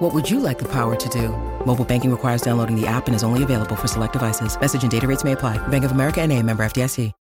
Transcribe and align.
What 0.00 0.14
would 0.14 0.30
you 0.30 0.40
like 0.40 0.58
the 0.58 0.68
power 0.68 0.96
to 0.96 1.08
do? 1.10 1.28
Mobile 1.66 1.84
banking 1.84 2.10
requires 2.10 2.40
downloading 2.40 2.74
the 2.74 2.86
app 2.86 3.06
and 3.06 3.14
is 3.14 3.22
only 3.22 3.42
available 3.42 3.76
for 3.76 3.86
select 3.86 4.14
devices. 4.14 4.58
Message 4.58 4.82
and 4.82 4.90
data 4.90 5.06
rates 5.06 5.24
may 5.24 5.32
apply. 5.32 5.58
Bank 5.68 5.84
of 5.84 5.92
America 5.92 6.22
and 6.22 6.32
a 6.32 6.42
member 6.42 6.64
FDIC. 6.64 7.12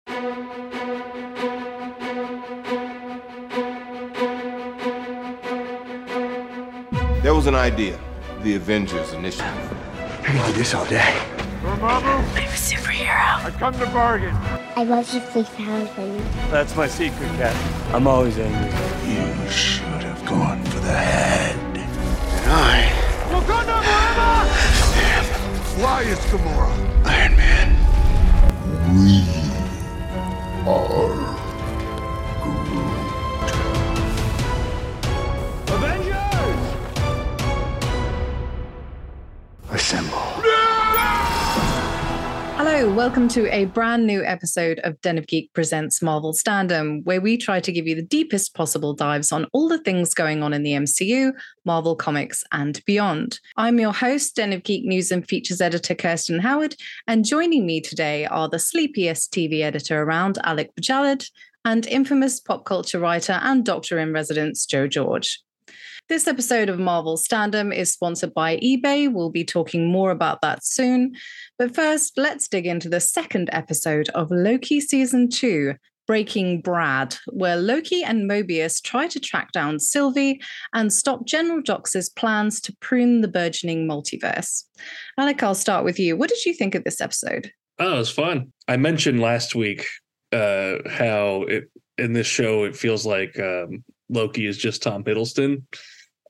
There 7.20 7.34
was 7.34 7.48
an 7.48 7.56
idea, 7.56 7.98
the 8.45 8.55
Avengers 8.55 9.12
Initiative. 9.12 9.77
I 10.22 10.22
can 10.22 10.52
do 10.52 10.58
this 10.58 10.72
all 10.72 10.86
day. 10.86 11.20
I'm 11.64 11.83
a 11.83 12.47
superhero. 12.52 13.45
I 13.45 13.50
come 13.58 13.74
to 13.74 13.86
bargain. 13.86 14.33
I 14.77 14.84
love 14.84 15.12
you 15.12 15.19
3000. 15.19 16.22
That's 16.52 16.77
my 16.77 16.86
secret, 16.86 17.27
Cap. 17.38 17.56
I'm 17.92 18.06
always 18.06 18.38
angry. 18.38 18.70
You 19.10 19.50
should 19.50 19.83
have 20.05 20.24
gone 20.24 20.62
for 20.66 20.78
the 20.78 20.92
head. 20.92 21.48
I 22.51 22.91
Wakanda 23.29 23.79
forever! 23.84 24.48
Fly 25.77 26.02
is 26.02 26.19
Gamora. 26.30 26.73
Iron 27.05 27.37
Man. 27.37 27.69
We 29.05 29.29
are 30.66 31.27
Hello, 42.79 42.95
welcome 42.95 43.27
to 43.27 43.53
a 43.53 43.65
brand 43.65 44.07
new 44.07 44.23
episode 44.25 44.79
of 44.84 45.01
Den 45.01 45.19
of 45.19 45.27
Geek 45.27 45.53
Presents 45.53 46.01
Marvel 46.01 46.33
Standom, 46.33 47.05
where 47.05 47.21
we 47.21 47.37
try 47.37 47.59
to 47.59 47.73
give 47.73 47.89
you 47.89 47.97
the 47.97 48.03
deepest 48.03 48.55
possible 48.55 48.95
dives 48.95 49.33
on 49.33 49.48
all 49.53 49.67
the 49.67 49.83
things 49.83 50.15
going 50.15 50.45
on 50.45 50.53
in 50.53 50.62
the 50.62 50.75
MCU, 50.75 51.33
Marvel 51.65 51.97
Comics, 51.97 52.45
and 52.53 52.81
beyond. 52.84 53.41
I'm 53.56 53.81
your 53.81 53.93
host, 53.93 54.37
Den 54.37 54.53
of 54.53 54.62
Geek 54.62 54.84
News 54.84 55.11
and 55.11 55.29
Features 55.29 55.61
Editor 55.61 55.97
Kirsten 55.97 56.39
Howard, 56.39 56.77
and 57.09 57.25
joining 57.25 57.67
me 57.67 57.81
today 57.81 58.27
are 58.27 58.49
the 58.49 58.61
sleepiest 58.61 59.33
TV 59.33 59.62
editor 59.62 60.01
around, 60.01 60.39
Alec 60.45 60.71
Bojalad, 60.77 61.29
and 61.65 61.84
infamous 61.84 62.39
pop 62.39 62.65
culture 62.65 63.01
writer 63.01 63.41
and 63.43 63.65
doctor 63.65 63.99
in 63.99 64.12
residence, 64.12 64.65
Joe 64.65 64.87
George. 64.87 65.43
This 66.09 66.27
episode 66.27 66.70
of 66.70 66.78
Marvel 66.78 67.19
Standom 67.19 67.75
is 67.75 67.92
sponsored 67.92 68.33
by 68.33 68.56
eBay. 68.56 69.12
We'll 69.12 69.28
be 69.28 69.45
talking 69.45 69.92
more 69.92 70.11
about 70.11 70.41
that 70.41 70.65
soon. 70.65 71.15
But 71.59 71.75
first, 71.75 72.17
let's 72.17 72.48
dig 72.48 72.67
into 72.67 72.89
the 72.89 72.98
second 72.98 73.50
episode 73.53 74.09
of 74.15 74.31
Loki 74.31 74.81
Season 74.81 75.28
2, 75.28 75.75
Breaking 76.06 76.62
Brad, 76.62 77.17
where 77.27 77.56
Loki 77.56 78.03
and 78.03 78.28
Mobius 78.28 78.83
try 78.83 79.06
to 79.06 79.20
track 79.20 79.53
down 79.53 79.78
Sylvie 79.78 80.41
and 80.73 80.91
stop 80.91 81.27
General 81.27 81.61
Dox's 81.61 82.09
plans 82.09 82.62
to 82.62 82.77
prune 82.81 83.20
the 83.20 83.28
burgeoning 83.28 83.87
multiverse. 83.87 84.65
Alec, 85.19 85.43
I'll 85.43 85.55
start 85.55 85.84
with 85.84 85.98
you. 85.98 86.17
What 86.17 86.31
did 86.31 86.43
you 86.47 86.55
think 86.55 86.75
of 86.75 86.84
this 86.84 87.03
episode? 87.03 87.53
Oh, 87.78 87.97
it 87.97 87.98
was 87.98 88.11
fun. 88.11 88.55
I 88.67 88.78
mentioned 88.78 89.20
last 89.20 89.55
week 89.55 89.84
uh, 90.33 90.77
how 90.89 91.43
it 91.43 91.70
in 91.98 92.15
this 92.15 92.27
show 92.27 92.65
it 92.65 92.77
feels 92.77 93.05
like 93.05 93.39
um, 93.39 93.84
Loki 94.09 94.47
is 94.47 94.56
just 94.56 94.83
Tom 94.83 95.05
Hiddleston, 95.05 95.65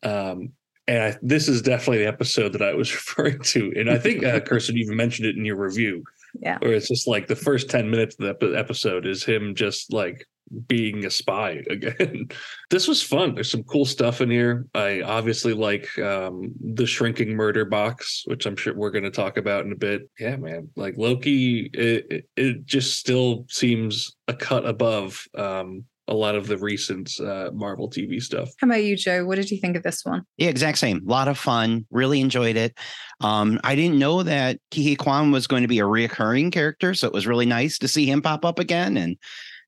um, 0.02 0.52
and 0.86 1.02
I, 1.02 1.16
this 1.20 1.48
is 1.48 1.60
definitely 1.60 1.98
the 1.98 2.08
episode 2.08 2.52
that 2.54 2.62
I 2.62 2.74
was 2.74 2.92
referring 2.94 3.40
to. 3.40 3.72
And 3.76 3.90
I 3.90 3.98
think 3.98 4.24
uh, 4.24 4.40
Kirsten 4.46 4.78
even 4.78 4.96
mentioned 4.96 5.28
it 5.28 5.36
in 5.36 5.44
your 5.44 5.56
review, 5.56 6.02
Yeah. 6.40 6.58
where 6.60 6.72
it's 6.72 6.88
just 6.88 7.06
like 7.06 7.26
the 7.26 7.36
first 7.36 7.68
ten 7.68 7.90
minutes 7.90 8.16
of 8.18 8.38
the 8.40 8.54
episode 8.58 9.06
is 9.06 9.22
him 9.24 9.54
just 9.54 9.92
like 9.92 10.26
being 10.66 11.04
a 11.04 11.10
spy 11.10 11.62
again. 11.70 12.26
this 12.70 12.88
was 12.88 13.02
fun. 13.02 13.34
There's 13.34 13.50
some 13.50 13.64
cool 13.64 13.84
stuff 13.84 14.22
in 14.22 14.30
here. 14.30 14.64
I 14.74 15.02
obviously 15.02 15.52
like 15.52 15.86
um, 15.98 16.52
the 16.58 16.86
shrinking 16.86 17.36
murder 17.36 17.66
box, 17.66 18.22
which 18.24 18.46
I'm 18.46 18.56
sure 18.56 18.74
we're 18.74 18.90
going 18.90 19.04
to 19.04 19.10
talk 19.10 19.36
about 19.36 19.66
in 19.66 19.72
a 19.72 19.76
bit. 19.76 20.08
Yeah, 20.18 20.36
man. 20.36 20.70
Like 20.74 20.94
Loki, 20.96 21.68
it, 21.74 22.26
it 22.34 22.64
just 22.64 22.98
still 22.98 23.44
seems 23.50 24.16
a 24.26 24.32
cut 24.32 24.64
above 24.66 25.22
um, 25.36 25.84
a 26.08 26.14
lot 26.14 26.34
of 26.34 26.46
the 26.46 26.56
recent 26.56 27.20
uh, 27.20 27.50
Marvel 27.52 27.88
TV 27.88 28.20
stuff. 28.20 28.50
How 28.58 28.66
about 28.66 28.82
you, 28.82 28.96
Joe? 28.96 29.24
What 29.24 29.36
did 29.36 29.50
you 29.50 29.58
think 29.58 29.76
of 29.76 29.82
this 29.82 30.04
one? 30.04 30.24
Yeah, 30.38 30.48
exact 30.48 30.78
same. 30.78 31.02
A 31.06 31.10
lot 31.10 31.28
of 31.28 31.38
fun. 31.38 31.86
Really 31.90 32.20
enjoyed 32.20 32.56
it. 32.56 32.76
Um, 33.20 33.60
I 33.62 33.74
didn't 33.74 33.98
know 33.98 34.22
that 34.22 34.56
Ke 34.72 34.78
Huy 34.78 34.96
Quan 34.96 35.30
was 35.30 35.46
going 35.46 35.62
to 35.62 35.68
be 35.68 35.78
a 35.78 35.84
reoccurring 35.84 36.50
character, 36.50 36.94
so 36.94 37.06
it 37.06 37.12
was 37.12 37.26
really 37.26 37.46
nice 37.46 37.78
to 37.78 37.88
see 37.88 38.06
him 38.06 38.22
pop 38.22 38.44
up 38.44 38.58
again. 38.58 38.96
And 38.96 39.16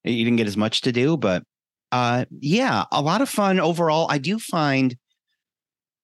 he 0.02 0.24
didn't 0.24 0.38
get 0.38 0.46
as 0.46 0.56
much 0.56 0.80
to 0.82 0.92
do, 0.92 1.16
but 1.16 1.44
uh, 1.92 2.24
yeah, 2.40 2.84
a 2.90 3.02
lot 3.02 3.20
of 3.20 3.28
fun 3.28 3.60
overall. 3.60 4.06
I 4.10 4.18
do 4.18 4.38
find 4.38 4.96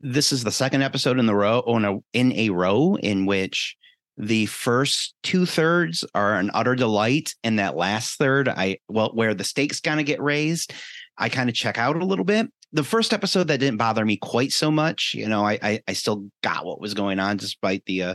this 0.01 0.33
is 0.33 0.45
the 0.45 0.53
second 0.53 0.83
episode 0.83 1.19
in 1.19 1.27
the 1.27 1.35
row 1.35 1.63
on 1.67 1.85
a 1.85 1.99
in 2.13 2.33
a 2.33 2.51
row 2.51 2.97
in 2.97 3.25
which 3.25 3.77
the 4.17 4.47
first 4.47 5.15
two 5.23 5.45
thirds 5.47 6.05
are 6.15 6.39
an 6.39 6.51
utter 6.55 6.75
delight, 6.75 7.35
and 7.45 7.59
that 7.59 7.77
last 7.77 8.19
third, 8.19 8.49
I 8.49 8.79
well, 8.89 9.11
where 9.13 9.35
the 9.35 9.45
stakes 9.45 9.81
kind 9.81 10.01
of 10.01 10.07
get 10.07 10.23
raised, 10.23 10.73
I 11.19 11.29
kind 11.29 11.49
of 11.49 11.55
check 11.55 11.79
out 11.79 11.97
a 11.97 12.05
little 12.05 12.25
bit. 12.25 12.51
The 12.73 12.85
first 12.85 13.13
episode 13.13 13.49
that 13.49 13.61
didn't 13.61 13.79
bother 13.79 14.05
me 14.05 14.17
quite 14.17 14.53
so 14.53 14.71
much, 14.71 15.13
you 15.15 15.29
know, 15.29 15.45
I 15.45 15.59
I, 15.63 15.81
I 15.89 15.93
still 15.93 16.29
got 16.43 16.65
what 16.65 16.81
was 16.81 16.95
going 16.95 17.19
on 17.19 17.37
despite 17.37 17.85
the 17.85 18.03
uh, 18.03 18.15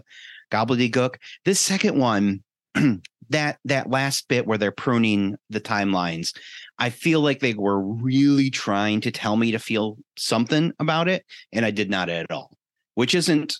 gobbledygook. 0.51 1.15
This 1.45 1.59
second 1.59 1.97
one, 1.97 2.43
that 3.29 3.59
that 3.65 3.89
last 3.89 4.27
bit 4.27 4.47
where 4.47 4.57
they're 4.57 4.71
pruning 4.71 5.37
the 5.49 5.61
timelines, 5.61 6.35
I 6.79 6.89
feel 6.89 7.21
like 7.21 7.39
they 7.39 7.53
were 7.53 7.79
really 7.79 8.49
trying 8.49 9.01
to 9.01 9.11
tell 9.11 9.37
me 9.37 9.51
to 9.51 9.59
feel 9.59 9.97
something 10.17 10.73
about 10.79 11.07
it, 11.07 11.25
and 11.53 11.63
I 11.63 11.71
did 11.71 11.91
not 11.91 12.09
at 12.09 12.31
all. 12.31 12.57
Which 12.95 13.15
isn't 13.15 13.55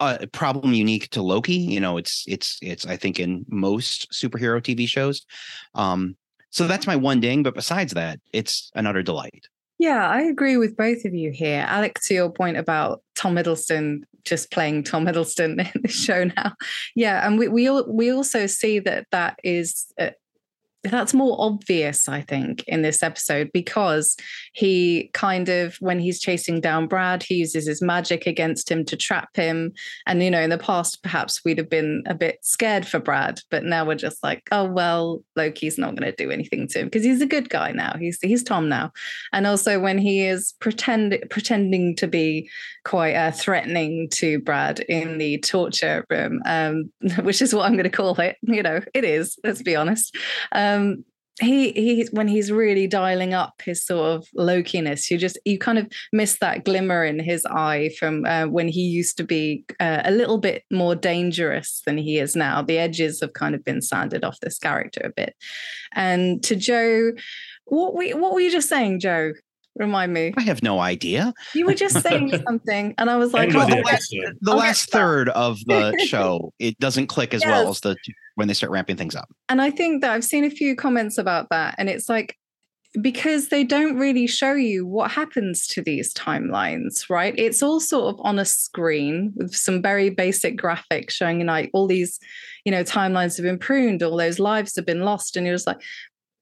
a 0.00 0.26
problem 0.26 0.72
unique 0.72 1.10
to 1.10 1.22
Loki. 1.22 1.54
You 1.54 1.80
know, 1.80 1.96
it's 1.96 2.24
it's 2.26 2.58
it's 2.62 2.86
I 2.86 2.96
think 2.96 3.18
in 3.18 3.44
most 3.48 4.10
superhero 4.12 4.60
TV 4.60 4.88
shows. 4.88 5.24
Um, 5.74 6.16
so 6.50 6.66
that's 6.66 6.86
my 6.86 6.96
one 6.96 7.20
ding. 7.20 7.42
But 7.42 7.54
besides 7.54 7.94
that, 7.94 8.20
it's 8.32 8.70
another 8.74 9.02
delight. 9.02 9.46
Yeah, 9.78 10.08
I 10.08 10.22
agree 10.22 10.56
with 10.56 10.76
both 10.76 11.04
of 11.04 11.14
you 11.14 11.30
here. 11.30 11.64
Alex, 11.68 12.08
to 12.08 12.14
your 12.14 12.30
point 12.30 12.56
about 12.56 13.02
Tom 13.14 13.36
Hiddleston 13.36 14.02
just 14.24 14.50
playing 14.50 14.82
Tom 14.82 15.06
Hiddleston 15.06 15.72
in 15.74 15.82
the 15.82 15.88
show 15.88 16.24
now. 16.24 16.54
Yeah, 16.94 17.26
and 17.26 17.38
we 17.38 17.48
we 17.48 17.70
we 17.70 18.12
also 18.12 18.46
see 18.46 18.78
that 18.80 19.06
that 19.12 19.38
is 19.42 19.86
uh, 19.98 20.10
that's 20.84 21.12
more 21.12 21.36
obvious, 21.40 22.08
I 22.08 22.20
think, 22.20 22.62
in 22.68 22.82
this 22.82 23.02
episode 23.02 23.50
because 23.52 24.16
he 24.52 25.10
kind 25.12 25.48
of, 25.48 25.76
when 25.80 25.98
he's 25.98 26.20
chasing 26.20 26.60
down 26.60 26.86
Brad, 26.86 27.22
he 27.22 27.36
uses 27.36 27.66
his 27.66 27.82
magic 27.82 28.26
against 28.26 28.70
him 28.70 28.84
to 28.86 28.96
trap 28.96 29.30
him. 29.34 29.72
And, 30.06 30.22
you 30.22 30.30
know, 30.30 30.40
in 30.40 30.50
the 30.50 30.58
past, 30.58 31.02
perhaps 31.02 31.44
we'd 31.44 31.58
have 31.58 31.68
been 31.68 32.04
a 32.06 32.14
bit 32.14 32.38
scared 32.42 32.86
for 32.86 33.00
Brad, 33.00 33.40
but 33.50 33.64
now 33.64 33.84
we're 33.84 33.96
just 33.96 34.22
like, 34.22 34.46
oh, 34.52 34.64
well, 34.64 35.22
Loki's 35.36 35.78
not 35.78 35.96
going 35.96 36.10
to 36.10 36.24
do 36.24 36.30
anything 36.30 36.68
to 36.68 36.80
him 36.80 36.86
because 36.86 37.04
he's 37.04 37.22
a 37.22 37.26
good 37.26 37.50
guy 37.50 37.72
now. 37.72 37.96
He's, 37.98 38.18
he's 38.22 38.44
Tom 38.44 38.68
now. 38.68 38.92
And 39.32 39.46
also 39.46 39.80
when 39.80 39.98
he 39.98 40.24
is 40.24 40.54
pretend, 40.60 41.18
pretending 41.28 41.96
to 41.96 42.06
be 42.06 42.48
quite 42.84 43.14
uh, 43.14 43.32
threatening 43.32 44.08
to 44.10 44.38
Brad 44.40 44.80
in 44.80 45.18
the 45.18 45.38
torture 45.38 46.06
room, 46.08 46.40
um, 46.46 46.90
which 47.22 47.42
is 47.42 47.52
what 47.52 47.66
I'm 47.66 47.72
going 47.72 47.82
to 47.84 47.90
call 47.90 48.14
it. 48.20 48.36
You 48.42 48.62
know, 48.62 48.80
it 48.94 49.04
is, 49.04 49.38
let's 49.44 49.62
be 49.62 49.74
honest. 49.76 50.16
Um, 50.52 50.67
he 51.40 51.72
he 51.72 52.08
when 52.10 52.28
he's 52.28 52.50
really 52.50 52.86
dialing 52.86 53.32
up 53.32 53.62
his 53.64 53.84
sort 53.84 54.10
of 54.10 54.26
lokiness 54.36 55.10
you 55.10 55.16
just 55.16 55.38
you 55.44 55.58
kind 55.58 55.78
of 55.78 55.86
miss 56.12 56.38
that 56.40 56.64
glimmer 56.64 57.04
in 57.04 57.18
his 57.18 57.46
eye 57.46 57.90
from 57.98 58.24
uh, 58.24 58.46
when 58.46 58.68
he 58.68 58.82
used 58.82 59.16
to 59.16 59.24
be 59.24 59.64
uh, 59.80 60.02
a 60.04 60.10
little 60.10 60.38
bit 60.38 60.64
more 60.70 60.94
dangerous 60.94 61.82
than 61.86 61.96
he 61.96 62.18
is 62.18 62.34
now. 62.34 62.62
The 62.62 62.78
edges 62.78 63.20
have 63.20 63.32
kind 63.34 63.54
of 63.54 63.64
been 63.64 63.82
sanded 63.82 64.24
off 64.24 64.40
this 64.40 64.58
character 64.58 65.00
a 65.04 65.10
bit. 65.10 65.34
And 65.94 66.42
to 66.44 66.56
joe 66.56 67.12
what 67.64 67.94
we 67.94 68.14
what 68.14 68.32
were 68.32 68.40
you 68.40 68.50
just 68.50 68.68
saying 68.68 69.00
joe 69.00 69.32
remind 69.78 70.12
me 70.12 70.32
I 70.36 70.42
have 70.42 70.62
no 70.62 70.80
idea. 70.80 71.32
you 71.54 71.66
were 71.66 71.74
just 71.74 72.00
saying 72.02 72.32
something 72.46 72.94
and 72.98 73.10
i 73.10 73.16
was 73.16 73.32
like 73.32 73.48
End 73.48 73.56
oh, 73.56 73.66
the 73.66 73.76
wait, 73.76 73.94
episode. 73.94 74.38
The 74.40 74.54
last 74.54 74.86
get 74.86 74.90
to 74.90 74.90
that. 74.92 74.98
third 74.98 75.28
of 75.30 75.58
the 75.66 75.98
show, 76.06 76.52
it 76.58 76.78
doesn't 76.78 77.06
click 77.06 77.34
as 77.34 77.44
well 77.44 77.68
as 77.68 77.80
the 77.80 77.96
when 78.34 78.48
they 78.48 78.54
start 78.54 78.70
ramping 78.70 78.96
things 78.96 79.16
up. 79.16 79.28
And 79.48 79.60
I 79.60 79.70
think 79.70 80.00
that 80.02 80.12
I've 80.12 80.24
seen 80.24 80.44
a 80.44 80.50
few 80.50 80.76
comments 80.76 81.18
about 81.18 81.48
that. 81.50 81.74
And 81.76 81.88
it's 81.88 82.08
like, 82.08 82.36
because 83.02 83.48
they 83.48 83.64
don't 83.64 83.98
really 83.98 84.26
show 84.26 84.52
you 84.54 84.86
what 84.86 85.10
happens 85.10 85.66
to 85.68 85.82
these 85.82 86.14
timelines, 86.14 87.10
right? 87.10 87.34
It's 87.36 87.62
all 87.62 87.80
sort 87.80 88.14
of 88.14 88.20
on 88.24 88.38
a 88.38 88.44
screen 88.44 89.32
with 89.36 89.54
some 89.54 89.82
very 89.82 90.08
basic 90.08 90.56
graphics 90.56 91.10
showing 91.10 91.44
like 91.46 91.70
all 91.74 91.86
these, 91.86 92.18
you 92.64 92.72
know, 92.72 92.84
timelines 92.84 93.36
have 93.36 93.44
been 93.44 93.58
pruned, 93.58 94.02
all 94.02 94.16
those 94.16 94.38
lives 94.38 94.76
have 94.76 94.86
been 94.86 95.02
lost. 95.02 95.36
And 95.36 95.44
you're 95.44 95.54
just 95.54 95.66
like, 95.66 95.80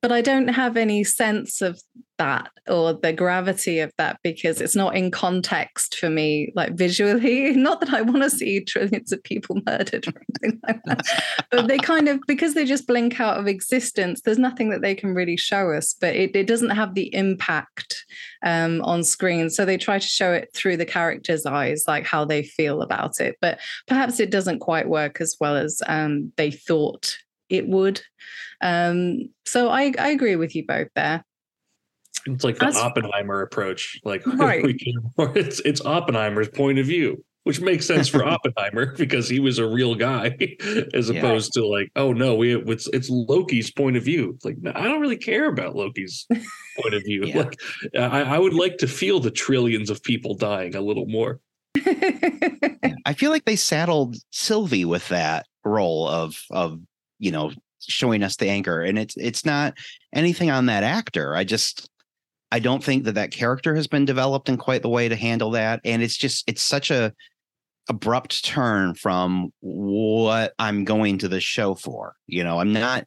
but 0.03 0.13
I 0.13 0.21
don't 0.21 0.49
have 0.49 0.77
any 0.77 1.03
sense 1.03 1.63
of 1.63 1.81
that 2.19 2.51
or 2.69 2.95
the 2.95 3.13
gravity 3.13 3.81
of 3.81 3.93
that 3.99 4.19
because 4.23 4.61
it's 4.61 4.77
not 4.77 4.97
in 4.97 5.11
context 5.11 5.97
for 5.97 6.11
me, 6.11 6.53
like 6.55 6.75
visually. 6.75 7.53
Not 7.57 7.81
that 7.81 7.93
I 7.93 8.03
want 8.03 8.23
to 8.23 8.31
see 8.31 8.61
trillions 8.65 9.13
of 9.13 9.23
people 9.23 9.61
murdered 9.67 10.07
or 10.09 10.13
anything 10.43 10.61
like 10.67 10.83
that, 10.85 11.47
but 11.51 11.69
they 11.69 11.79
kind 11.79 12.09
of, 12.09 12.21
because 12.27 12.55
they 12.55 12.65
just 12.65 12.87
blink 12.87 13.21
out 13.21 13.39
of 13.39 13.47
existence, 13.47 14.21
there's 14.23 14.39
nothing 14.39 14.71
that 14.71 14.83
they 14.83 14.95
can 14.95 15.15
really 15.15 15.37
show 15.37 15.73
us, 15.73 15.95
but 16.01 16.15
it, 16.15 16.35
it 16.35 16.47
doesn't 16.47 16.71
have 16.71 16.95
the 16.95 17.15
impact 17.15 18.05
um, 18.45 18.83
on 18.83 19.05
screen. 19.05 19.51
So 19.51 19.65
they 19.65 19.77
try 19.77 19.99
to 19.99 20.07
show 20.07 20.33
it 20.33 20.51
through 20.55 20.77
the 20.77 20.87
characters' 20.87 21.47
eyes, 21.47 21.85
like 21.87 22.05
how 22.05 22.25
they 22.25 22.43
feel 22.43 22.83
about 22.83 23.21
it. 23.21 23.37
But 23.41 23.59
perhaps 23.87 24.21
it 24.21 24.31
doesn't 24.31 24.61
quite 24.61 24.89
work 24.89 25.21
as 25.21 25.37
well 25.41 25.57
as 25.57 25.83
um, 25.87 26.33
they 26.37 26.51
thought 26.51 27.17
it 27.49 27.69
would. 27.69 28.01
Um, 28.61 29.31
so 29.45 29.69
I, 29.69 29.93
I 29.99 30.09
agree 30.09 30.37
with 30.37 30.55
you 30.55 30.67
both 30.67 30.89
there. 30.95 31.25
It's 32.27 32.45
like 32.45 32.59
the 32.59 32.67
As, 32.67 32.77
Oppenheimer 32.77 33.43
approach. 33.43 34.01
Like 34.05 34.27
right. 34.27 34.65
it's 35.19 35.61
it's 35.61 35.81
Oppenheimer's 35.81 36.49
point 36.49 36.79
of 36.79 36.87
view, 36.87 37.25
which 37.45 37.61
makes 37.61 37.87
sense 37.87 38.09
for 38.09 38.25
Oppenheimer 38.29 38.95
because 38.97 39.29
he 39.29 39.41
was 39.41 39.59
a 39.59 39.67
real 39.67 39.95
guy, 39.95 40.37
as 40.95 41.11
yeah. 41.11 41.19
opposed 41.19 41.53
to 41.55 41.67
like, 41.67 41.91
oh 41.97 42.13
no, 42.13 42.35
we 42.35 42.57
it's 42.57 42.89
it's 42.89 43.09
Loki's 43.11 43.71
point 43.71 43.97
of 43.97 44.03
view. 44.03 44.33
It's 44.35 44.45
like 44.45 44.57
I 44.75 44.85
don't 44.85 45.01
really 45.01 45.19
care 45.19 45.49
about 45.49 45.77
Loki's 45.77 46.27
point 46.29 46.95
of 46.95 47.03
view. 47.05 47.25
Yeah. 47.25 47.39
Like 47.39 47.61
I, 47.97 48.23
I 48.23 48.39
would 48.39 48.55
like 48.55 48.79
to 48.79 48.89
feel 48.89 49.21
the 49.21 49.31
trillions 49.31 49.91
of 49.91 50.03
people 50.03 50.35
dying 50.35 50.75
a 50.75 50.81
little 50.81 51.07
more. 51.07 51.41
I 53.05 53.15
feel 53.15 53.31
like 53.31 53.45
they 53.45 53.57
saddled 53.57 54.17
Sylvie 54.31 54.85
with 54.85 55.09
that 55.09 55.47
role 55.67 56.09
of 56.09 56.43
of 56.51 56.81
you 57.19 57.31
know 57.31 57.53
showing 57.81 58.23
us 58.23 58.37
the 58.37 58.49
anchor 58.49 58.83
and 58.83 58.99
it's 58.99 59.17
it's 59.17 59.45
not 59.45 59.75
anything 60.15 60.51
on 60.51 60.67
that 60.67 60.83
actor 60.83 61.37
i 61.37 61.45
just 61.45 61.91
i 62.53 62.59
don't 62.59 62.83
think 62.83 63.05
that 63.05 63.15
that 63.15 63.31
character 63.31 63.75
has 63.75 63.87
been 63.87 64.05
developed 64.05 64.49
in 64.49 64.57
quite 64.57 64.83
the 64.83 64.89
way 64.89 65.09
to 65.09 65.17
handle 65.17 65.51
that 65.51 65.81
and 65.85 66.03
it's 66.03 66.17
just 66.17 66.45
it's 66.49 66.63
such 66.63 66.91
a 66.91 67.13
abrupt 67.89 68.45
turn 68.45 68.95
from 68.95 69.53
what 69.61 70.53
i'm 70.59 70.85
going 70.85 71.19
to 71.19 71.29
the 71.29 71.41
show 71.41 71.75
for 71.75 72.15
you 72.27 72.43
know? 72.43 72.59
I'm 72.59 72.73
not 72.73 73.07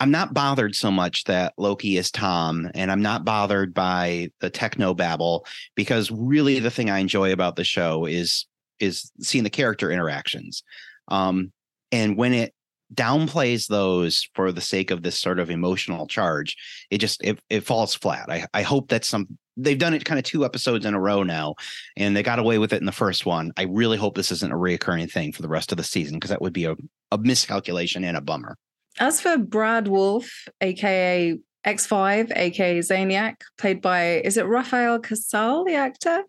i'm 0.00 0.10
not 0.10 0.32
bothered 0.32 0.74
so 0.74 0.90
much 0.90 1.24
that 1.24 1.52
loki 1.58 1.96
is 1.96 2.10
tom 2.10 2.70
and 2.74 2.90
i'm 2.90 3.02
not 3.02 3.24
bothered 3.24 3.74
by 3.74 4.30
the 4.40 4.48
techno 4.48 4.94
babble 4.94 5.46
because 5.74 6.10
really 6.10 6.58
the 6.58 6.70
thing 6.70 6.88
i 6.88 6.98
enjoy 6.98 7.32
about 7.32 7.56
the 7.56 7.64
show 7.64 8.06
is 8.06 8.46
is 8.82 9.12
seeing 9.20 9.44
the 9.44 9.50
character 9.50 9.90
interactions. 9.90 10.62
Um 11.08 11.52
and 11.92 12.16
when 12.16 12.34
it 12.34 12.52
downplays 12.94 13.66
those 13.68 14.28
for 14.34 14.52
the 14.52 14.60
sake 14.60 14.90
of 14.90 15.02
this 15.02 15.18
sort 15.18 15.38
of 15.38 15.50
emotional 15.50 16.06
charge 16.06 16.56
it 16.90 16.98
just 16.98 17.22
it, 17.24 17.38
it 17.48 17.60
falls 17.60 17.94
flat 17.94 18.30
i 18.30 18.46
i 18.54 18.62
hope 18.62 18.88
that 18.88 19.04
some 19.04 19.26
they've 19.56 19.78
done 19.78 19.94
it 19.94 20.04
kind 20.04 20.18
of 20.18 20.24
two 20.24 20.44
episodes 20.44 20.84
in 20.84 20.94
a 20.94 21.00
row 21.00 21.22
now 21.22 21.54
and 21.96 22.16
they 22.16 22.22
got 22.22 22.38
away 22.38 22.58
with 22.58 22.72
it 22.72 22.80
in 22.80 22.86
the 22.86 22.92
first 22.92 23.26
one 23.26 23.52
i 23.56 23.62
really 23.62 23.96
hope 23.96 24.14
this 24.14 24.32
isn't 24.32 24.52
a 24.52 24.56
reoccurring 24.56 25.10
thing 25.10 25.32
for 25.32 25.42
the 25.42 25.48
rest 25.48 25.72
of 25.72 25.78
the 25.78 25.84
season 25.84 26.16
because 26.16 26.30
that 26.30 26.42
would 26.42 26.52
be 26.52 26.64
a, 26.64 26.76
a 27.10 27.18
miscalculation 27.18 28.04
and 28.04 28.16
a 28.16 28.20
bummer 28.20 28.56
as 29.00 29.20
for 29.20 29.36
brad 29.38 29.88
wolf 29.88 30.46
aka 30.60 31.38
X5, 31.64 32.32
aka 32.34 32.80
Zaniac, 32.80 33.36
played 33.56 33.80
by, 33.80 34.20
is 34.24 34.36
it 34.36 34.46
Rafael 34.46 34.98
Casal, 34.98 35.64
the 35.64 35.74
actor? 35.74 36.24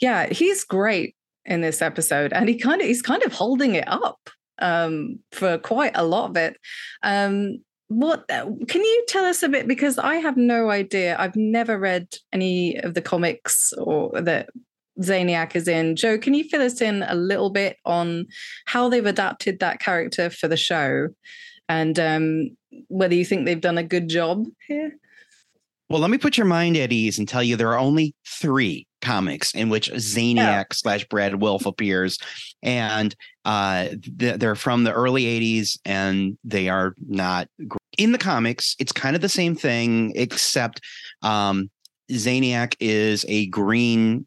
Yeah, 0.00 0.26
he's 0.26 0.64
great 0.64 1.14
in 1.44 1.60
this 1.60 1.80
episode. 1.80 2.32
And 2.32 2.48
he 2.48 2.56
kind 2.56 2.80
of 2.80 2.86
he's 2.86 3.02
kind 3.02 3.22
of 3.22 3.32
holding 3.32 3.74
it 3.74 3.86
up 3.86 4.30
um, 4.58 5.18
for 5.32 5.58
quite 5.58 5.92
a 5.94 6.04
lot 6.04 6.30
of 6.30 6.36
it. 6.36 6.56
Um, 7.02 7.58
what 7.88 8.26
can 8.28 8.82
you 8.82 9.04
tell 9.06 9.24
us 9.24 9.42
a 9.42 9.48
bit? 9.48 9.68
Because 9.68 9.98
I 9.98 10.16
have 10.16 10.36
no 10.36 10.70
idea. 10.70 11.16
I've 11.18 11.36
never 11.36 11.78
read 11.78 12.08
any 12.32 12.76
of 12.76 12.94
the 12.94 13.02
comics 13.02 13.72
or 13.74 14.20
that 14.20 14.48
Zaniac 15.00 15.54
is 15.56 15.68
in. 15.68 15.96
Joe, 15.96 16.18
can 16.18 16.34
you 16.34 16.44
fill 16.44 16.62
us 16.62 16.80
in 16.80 17.02
a 17.02 17.14
little 17.14 17.50
bit 17.50 17.76
on 17.84 18.26
how 18.66 18.88
they've 18.88 19.04
adapted 19.04 19.60
that 19.60 19.80
character 19.80 20.30
for 20.30 20.48
the 20.48 20.56
show 20.56 21.08
and 21.68 21.98
um, 21.98 22.56
whether 22.88 23.14
you 23.14 23.24
think 23.24 23.44
they've 23.44 23.60
done 23.60 23.78
a 23.78 23.82
good 23.82 24.08
job 24.08 24.46
here? 24.66 24.92
Well, 25.88 26.00
let 26.00 26.10
me 26.10 26.18
put 26.18 26.38
your 26.38 26.46
mind 26.46 26.76
at 26.78 26.92
ease 26.92 27.18
and 27.18 27.28
tell 27.28 27.42
you 27.42 27.56
there 27.56 27.72
are 27.72 27.78
only 27.78 28.14
three 28.26 28.86
comics 29.02 29.54
in 29.54 29.68
which 29.68 29.90
Zaniac 29.92 30.36
yeah. 30.36 30.64
slash 30.72 31.04
Brad 31.08 31.34
Wolfe 31.40 31.66
appears, 31.66 32.18
and 32.62 33.14
uh, 33.44 33.88
they're 34.16 34.54
from 34.54 34.84
the 34.84 34.92
early 34.92 35.24
'80s, 35.24 35.78
and 35.84 36.38
they 36.44 36.68
are 36.68 36.94
not 37.06 37.48
in 37.98 38.12
the 38.12 38.18
comics. 38.18 38.76
It's 38.78 38.92
kind 38.92 39.14
of 39.14 39.22
the 39.22 39.28
same 39.28 39.54
thing, 39.54 40.12
except 40.14 40.80
um, 41.22 41.70
Zaniac 42.10 42.76
is 42.80 43.24
a 43.28 43.46
green, 43.46 44.26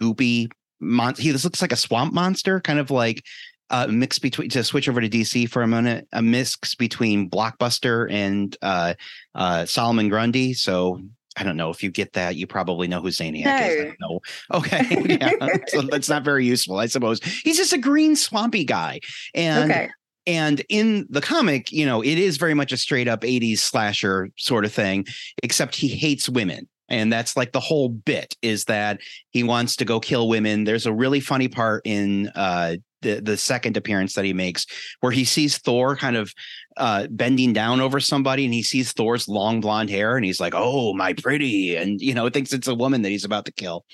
goopy 0.00 0.50
monster. 0.80 1.22
He 1.22 1.30
this 1.30 1.44
looks 1.44 1.62
like 1.62 1.72
a 1.72 1.76
swamp 1.76 2.12
monster, 2.12 2.60
kind 2.60 2.78
of 2.78 2.90
like 2.90 3.22
a 3.70 3.86
mix 3.88 4.18
between 4.18 4.48
to 4.50 4.64
switch 4.64 4.88
over 4.88 5.00
to 5.00 5.08
DC 5.08 5.48
for 5.48 5.62
a 5.62 5.68
minute, 5.68 6.08
a 6.12 6.22
mix 6.22 6.74
between 6.74 7.28
Blockbuster 7.28 8.10
and 8.10 8.56
uh, 8.62 8.94
uh, 9.34 9.66
Solomon 9.66 10.08
Grundy. 10.08 10.54
So 10.54 11.00
I 11.38 11.44
don't 11.44 11.56
know 11.56 11.70
if 11.70 11.82
you 11.82 11.90
get 11.90 12.12
that. 12.14 12.36
You 12.36 12.46
probably 12.46 12.88
know 12.88 13.00
who 13.00 13.08
Zaniac 13.08 13.44
no. 13.44 13.66
is. 13.66 13.94
No. 14.00 14.20
Okay. 14.54 15.18
yeah. 15.20 15.56
so 15.68 15.82
that's 15.82 16.08
not 16.08 16.24
very 16.24 16.44
useful, 16.44 16.78
I 16.78 16.86
suppose. 16.86 17.20
He's 17.44 17.56
just 17.56 17.72
a 17.72 17.78
green 17.78 18.16
swampy 18.16 18.64
guy. 18.64 19.00
And 19.34 19.70
okay. 19.70 19.90
And 20.26 20.62
in 20.68 21.06
the 21.08 21.22
comic, 21.22 21.72
you 21.72 21.86
know, 21.86 22.02
it 22.02 22.18
is 22.18 22.36
very 22.36 22.52
much 22.52 22.70
a 22.70 22.76
straight 22.76 23.08
up 23.08 23.22
80s 23.22 23.60
slasher 23.60 24.28
sort 24.36 24.66
of 24.66 24.72
thing, 24.72 25.06
except 25.42 25.74
he 25.74 25.88
hates 25.88 26.28
women. 26.28 26.68
And 26.90 27.10
that's 27.10 27.34
like 27.34 27.52
the 27.52 27.60
whole 27.60 27.88
bit 27.88 28.36
is 28.42 28.66
that 28.66 29.00
he 29.30 29.42
wants 29.42 29.76
to 29.76 29.86
go 29.86 30.00
kill 30.00 30.28
women. 30.28 30.64
There's 30.64 30.84
a 30.84 30.92
really 30.92 31.20
funny 31.20 31.48
part 31.48 31.82
in 31.86 32.28
uh, 32.34 32.76
the 33.02 33.20
the 33.20 33.36
second 33.36 33.76
appearance 33.76 34.14
that 34.14 34.24
he 34.24 34.32
makes 34.32 34.66
where 35.00 35.12
he 35.12 35.24
sees 35.24 35.58
Thor 35.58 35.96
kind 35.96 36.16
of 36.16 36.32
uh, 36.78 37.06
bending 37.10 37.52
down 37.52 37.80
over 37.80 38.00
somebody 38.00 38.44
and 38.44 38.54
he 38.54 38.62
sees 38.62 38.92
Thor's 38.92 39.28
long 39.28 39.60
blonde 39.60 39.90
hair 39.90 40.16
and 40.16 40.24
he's 40.24 40.40
like, 40.40 40.54
"Oh, 40.56 40.94
my 40.94 41.12
pretty," 41.12 41.76
and 41.76 42.00
you 42.00 42.14
know 42.14 42.28
thinks 42.28 42.52
it's 42.52 42.68
a 42.68 42.74
woman 42.74 43.02
that 43.02 43.10
he's 43.10 43.24
about 43.24 43.44
to 43.46 43.52
kill. 43.52 43.84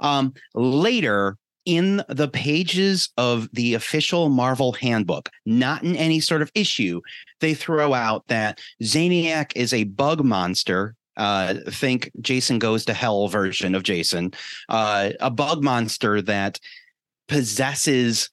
Um, 0.00 0.34
later 0.54 1.36
in 1.66 2.02
the 2.08 2.28
pages 2.28 3.10
of 3.16 3.48
the 3.52 3.74
official 3.74 4.28
Marvel 4.28 4.72
handbook, 4.72 5.28
not 5.44 5.82
in 5.84 5.94
any 5.94 6.18
sort 6.20 6.42
of 6.42 6.50
issue, 6.54 7.00
they 7.40 7.54
throw 7.54 7.94
out 7.94 8.26
that 8.28 8.58
Zaniac 8.82 9.52
is 9.54 9.72
a 9.72 9.84
bug 9.84 10.24
monster 10.24 10.96
uh, 11.16 11.54
think 11.68 12.10
Jason 12.20 12.58
goes 12.58 12.84
to 12.86 12.94
hell 12.94 13.28
version 13.28 13.74
of 13.74 13.82
Jason, 13.82 14.32
uh, 14.70 15.10
a 15.20 15.30
bug 15.30 15.62
monster 15.62 16.22
that 16.22 16.58
possesses 17.28 18.30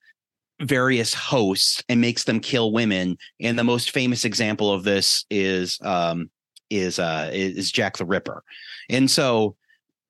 various 0.61 1.13
hosts 1.13 1.83
and 1.89 2.01
makes 2.01 2.23
them 2.23 2.39
kill 2.39 2.71
women. 2.71 3.17
And 3.39 3.57
the 3.57 3.63
most 3.63 3.91
famous 3.91 4.25
example 4.25 4.71
of 4.71 4.83
this 4.83 5.25
is 5.29 5.79
um, 5.81 6.29
is 6.69 6.99
uh, 6.99 7.29
is 7.33 7.71
Jack 7.71 7.97
the 7.97 8.05
Ripper. 8.05 8.43
And 8.89 9.09
so 9.09 9.55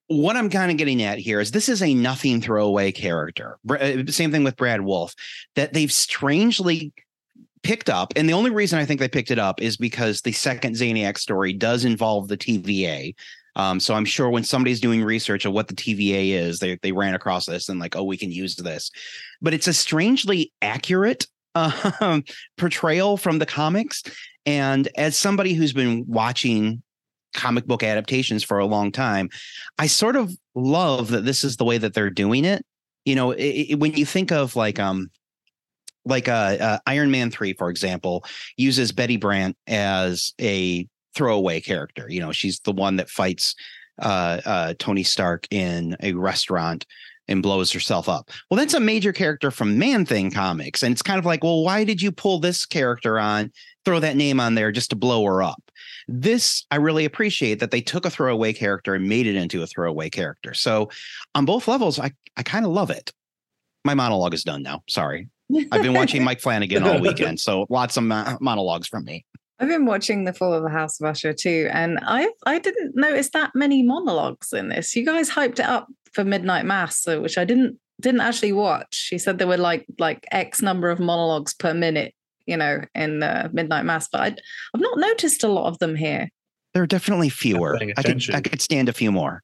what 0.08 0.38
I'm 0.38 0.50
kind 0.50 0.72
of 0.72 0.78
getting 0.78 1.04
at 1.04 1.20
here 1.20 1.40
is 1.40 1.52
this 1.52 1.70
is 1.70 1.84
a 1.84 1.94
nothing 1.94 2.42
throwaway 2.42 2.92
character. 2.92 3.60
Uh, 3.70 4.04
same 4.08 4.32
thing 4.32 4.44
with 4.44 4.56
Brad 4.56 4.82
Wolfe 4.82 5.14
that 5.56 5.74
they've 5.74 5.92
strangely 5.92 6.94
picked 7.64 7.90
up. 7.90 8.14
And 8.16 8.30
the 8.30 8.34
only 8.34 8.52
reason 8.52 8.80
I 8.80 8.86
think 8.86 9.02
they 9.02 9.10
picked 9.10 9.32
it 9.32 9.40
up 9.40 9.62
is 9.62 9.76
because 9.76 10.22
the 10.22 10.32
second 10.32 10.76
Zaniac 10.76 11.18
story 11.18 11.52
does 11.52 11.84
involve 11.84 12.30
the 12.30 12.38
TVA. 12.38 13.14
Um, 13.58 13.80
so 13.80 13.96
I'm 13.96 14.06
sure 14.06 14.30
when 14.30 14.44
somebody's 14.44 14.80
doing 14.80 15.04
research 15.04 15.44
of 15.46 15.52
what 15.52 15.68
the 15.68 15.74
TVA 15.74 16.32
is, 16.34 16.60
they 16.60 16.78
they 16.82 16.92
ran 16.92 17.16
across 17.16 17.48
this 17.48 17.68
and 17.68 17.80
like, 17.80 17.96
oh, 17.96 18.04
we 18.04 18.16
can 18.16 18.32
use 18.32 18.56
this. 18.56 18.92
But 19.42 19.54
it's 19.54 19.68
a 19.68 19.74
strangely 19.74 20.54
accurate 20.62 21.28
uh, 21.56 22.22
portrayal 22.58 23.18
from 23.18 23.40
the 23.40 23.46
comics. 23.48 24.04
And 24.46 24.88
as 24.96 25.18
somebody 25.18 25.54
who's 25.54 25.74
been 25.74 26.06
watching 26.08 26.84
comic 27.34 27.66
book 27.66 27.84
adaptations 27.84 28.44
for 28.44 28.60
a 28.60 28.66
long 28.66 28.92
time, 28.92 29.30
I 29.80 29.88
sort 29.88 30.16
of 30.16 30.32
love 30.56 31.10
that 31.10 31.26
this 31.26 31.44
is 31.44 31.58
the 31.58 31.66
way 31.66 31.80
that 31.80 31.96
they're 31.96 32.12
doing 32.12 32.46
it. 32.46 32.64
You 33.06 33.16
know, 33.16 33.32
it, 33.32 33.44
it, 33.44 33.80
when 33.80 33.94
you 33.94 34.06
think 34.06 34.32
of 34.32 34.56
like 34.56 34.80
um 34.80 35.10
like 36.06 36.28
uh, 36.30 36.58
uh, 36.60 36.80
Iron 36.86 37.12
Man 37.12 37.32
3 37.32 37.54
for 37.54 37.70
example 37.70 38.24
uses 38.56 38.92
Betty 38.92 39.18
Brant 39.18 39.58
as 39.68 40.34
a 40.40 40.88
throwaway 41.18 41.60
character. 41.60 42.08
You 42.10 42.22
know, 42.22 42.32
she's 42.32 42.60
the 42.62 42.72
one 42.72 42.98
that 42.98 43.10
fights 43.10 43.56
uh, 44.00 44.42
uh, 44.46 44.74
Tony 44.78 45.04
Stark 45.04 45.48
in 45.52 45.98
a 46.02 46.14
restaurant 46.14 46.86
and 47.28 47.44
blows 47.44 47.72
herself 47.72 48.08
up. 48.08 48.30
Well, 48.50 48.58
that's 48.58 48.74
a 48.74 48.80
major 48.80 49.12
character 49.12 49.52
from 49.52 49.78
Man 49.78 50.06
Thing 50.06 50.32
comics. 50.32 50.84
And 50.84 50.94
it's 50.94 51.02
kind 51.02 51.20
of 51.20 51.26
like, 51.26 51.44
well, 51.44 51.64
why 51.64 51.84
did 51.84 52.02
you 52.02 52.12
pull 52.12 52.40
this 52.40 52.66
character 52.66 53.20
on, 53.20 53.52
throw 53.84 54.00
that 54.00 54.16
name 54.16 54.40
on 54.40 54.56
there 54.56 54.72
just 54.72 54.92
to 54.92 54.96
blow 54.96 55.26
her 55.26 55.44
up? 55.44 55.62
This 56.08 56.66
I 56.72 56.78
really 56.78 57.04
appreciate 57.04 57.60
that 57.60 57.72
they 57.72 57.82
took 57.82 58.06
a 58.06 58.10
throwaway 58.10 58.54
character 58.54 58.94
and 58.96 59.10
made 59.10 59.28
it 59.28 59.36
into 59.36 59.62
a 59.62 59.68
throwaway 59.68 60.10
character. 60.10 60.54
So 60.54 60.90
on 61.36 61.46
both 61.46 61.68
levels, 61.68 62.00
I 62.00 62.12
I 62.38 62.44
kind 62.44 62.66
of 62.66 62.72
love 62.72 62.92
it. 62.92 63.12
My 63.84 63.94
monologue 63.94 64.34
is 64.34 64.44
done 64.44 64.64
now. 64.64 64.84
Sorry. 64.88 65.28
I've 65.72 65.82
been 65.82 65.94
watching 65.94 66.24
Mike 66.26 66.42
Flanagan 66.42 66.84
all 66.84 67.00
weekend, 67.00 67.40
so 67.40 67.66
lots 67.70 67.98
of 67.98 68.04
monologues 68.04 68.88
from 68.88 69.06
me. 69.06 69.26
I've 69.60 69.68
been 69.68 69.86
watching 69.86 70.24
The 70.24 70.34
Fall 70.34 70.54
of 70.54 70.64
the 70.64 70.70
House 70.70 71.00
of 71.02 71.08
Usher 71.08 71.34
too, 71.34 71.70
and 71.72 72.00
I 72.04 72.30
I 72.46 72.60
didn't 72.60 72.96
notice 72.96 73.30
that 73.32 73.56
many 73.56 73.82
monologues 73.82 74.54
in 74.54 74.70
this. 74.70 74.96
You 74.96 75.06
guys 75.06 75.30
hyped 75.30 75.60
it 75.60 75.66
up 75.66 75.88
for 76.14 76.24
Midnight 76.24 76.66
Mass, 76.66 77.06
which 77.08 77.38
I 77.38 77.46
didn't 77.46 77.80
didn't 78.00 78.22
actually 78.22 78.54
watch. 78.54 78.94
She 78.94 79.18
said 79.18 79.40
there 79.40 79.48
were 79.48 79.58
like 79.58 79.86
like 79.98 80.26
X 80.32 80.62
number 80.62 80.90
of 80.90 81.00
monologues 81.00 81.54
per 81.54 81.74
minute, 81.74 82.14
you 82.46 82.58
know, 82.58 82.82
in 82.94 83.24
uh, 83.24 83.50
Midnight 83.52 83.86
Mass, 83.86 84.08
but 84.08 84.22
I'd, 84.22 84.42
I've 84.76 84.82
not 84.82 85.00
noticed 85.00 85.44
a 85.44 85.48
lot 85.48 85.68
of 85.68 85.80
them 85.80 85.96
here. 85.96 86.30
There 86.74 86.84
are 86.84 86.88
definitely 86.88 87.30
fewer. 87.30 87.78
I 87.98 88.04
could 88.04 88.24
I 88.36 88.42
could 88.42 88.62
stand 88.62 88.90
a 88.90 88.94
few 88.94 89.12
more. 89.12 89.42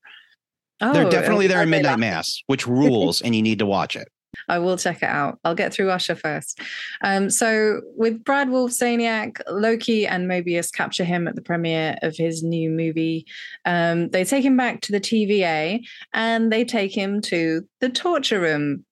Oh, 0.81 0.93
They're 0.93 1.09
definitely 1.09 1.47
there 1.47 1.63
in 1.63 1.69
Midnight 1.69 1.99
Mass, 1.99 2.41
which 2.47 2.67
rules, 2.67 3.21
and 3.23 3.35
you 3.35 3.41
need 3.41 3.59
to 3.59 3.65
watch 3.65 3.95
it. 3.95 4.07
I 4.47 4.59
will 4.59 4.77
check 4.77 4.97
it 4.97 5.09
out. 5.09 5.39
I'll 5.43 5.55
get 5.55 5.73
through 5.73 5.89
Usher 5.89 6.15
first. 6.15 6.59
Um, 7.01 7.29
so 7.29 7.81
with 7.95 8.23
Brad 8.23 8.49
Wolf, 8.49 8.63
Wolfsaniak, 8.63 9.41
Loki 9.49 10.05
and 10.07 10.29
Mobius 10.29 10.71
capture 10.73 11.03
him 11.03 11.27
at 11.27 11.35
the 11.35 11.41
premiere 11.41 11.97
of 12.01 12.15
his 12.15 12.43
new 12.43 12.69
movie. 12.69 13.25
Um, 13.65 14.09
they 14.09 14.23
take 14.23 14.45
him 14.45 14.57
back 14.57 14.81
to 14.81 14.91
the 14.91 14.99
TVA 14.99 15.81
and 16.13 16.51
they 16.51 16.65
take 16.65 16.95
him 16.95 17.21
to 17.21 17.67
the 17.79 17.89
torture 17.89 18.39
room. 18.39 18.85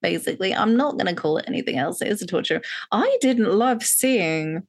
Basically, 0.00 0.54
I'm 0.54 0.76
not 0.76 0.94
going 0.94 1.06
to 1.06 1.20
call 1.20 1.38
it 1.38 1.44
anything 1.46 1.78
else. 1.78 2.02
It 2.02 2.08
is 2.08 2.22
a 2.22 2.26
torture. 2.26 2.60
I 2.90 3.18
didn't 3.20 3.52
love 3.52 3.84
seeing 3.84 4.66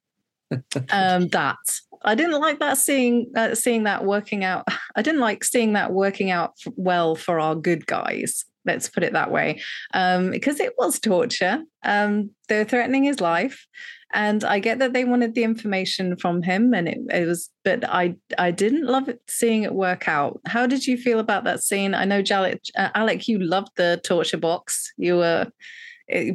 um, 0.92 1.28
that. 1.30 1.58
I 2.06 2.16
didn't 2.16 2.40
like 2.40 2.60
that 2.60 2.78
seeing 2.78 3.32
uh, 3.36 3.56
seeing 3.56 3.84
that 3.84 4.04
working 4.04 4.44
out. 4.44 4.68
I 4.96 5.02
didn't 5.02 5.22
like 5.22 5.44
seeing 5.44 5.74
that 5.74 5.94
working 5.94 6.32
out 6.32 6.52
well 6.76 7.16
for 7.16 7.40
our 7.40 7.56
good 7.56 7.88
guys 7.88 8.46
let's 8.66 8.90
put 8.90 9.04
it 9.04 9.14
that 9.14 9.32
way, 9.32 9.62
um, 9.94 10.32
because 10.32 10.60
it 10.60 10.74
was 10.78 11.00
torture. 11.00 11.64
Um, 11.84 12.32
they're 12.48 12.66
threatening 12.66 13.04
his 13.04 13.22
life, 13.22 13.68
and 14.14 14.44
I 14.44 14.60
get 14.60 14.80
that 14.80 14.94
they 14.94 15.06
wanted 15.06 15.34
the 15.34 15.44
information 15.44 16.16
from 16.18 16.44
him, 16.44 16.74
and 16.74 16.88
it, 16.88 17.00
it, 17.10 17.28
was, 17.28 17.50
but 17.64 17.88
I 17.88 18.16
I 18.38 18.52
didn't 18.52 18.86
love 18.86 19.10
it 19.10 19.22
seeing 19.28 19.64
it 19.64 19.74
work 19.74 20.08
out. 20.08 20.40
How 20.46 20.68
did 20.68 20.86
you 20.86 20.98
feel 20.98 21.20
about 21.20 21.44
that 21.46 21.64
scene? 21.64 21.94
I 21.94 22.06
know, 22.06 22.24
uh, 22.32 22.90
Alec, 22.96 23.28
you 23.28 23.40
loved 23.40 23.72
the 23.76 24.02
torture 24.04 24.38
box. 24.38 24.94
You 24.98 25.18
were 25.18 25.48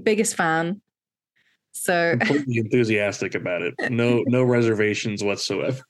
biggest 0.03 0.37
fan. 0.37 0.81
So 1.73 2.17
completely 2.19 2.59
enthusiastic 2.59 3.35
about 3.35 3.63
it. 3.63 3.75
No, 3.91 4.25
no 4.27 4.43
reservations 4.57 5.23
whatsoever 5.23 5.83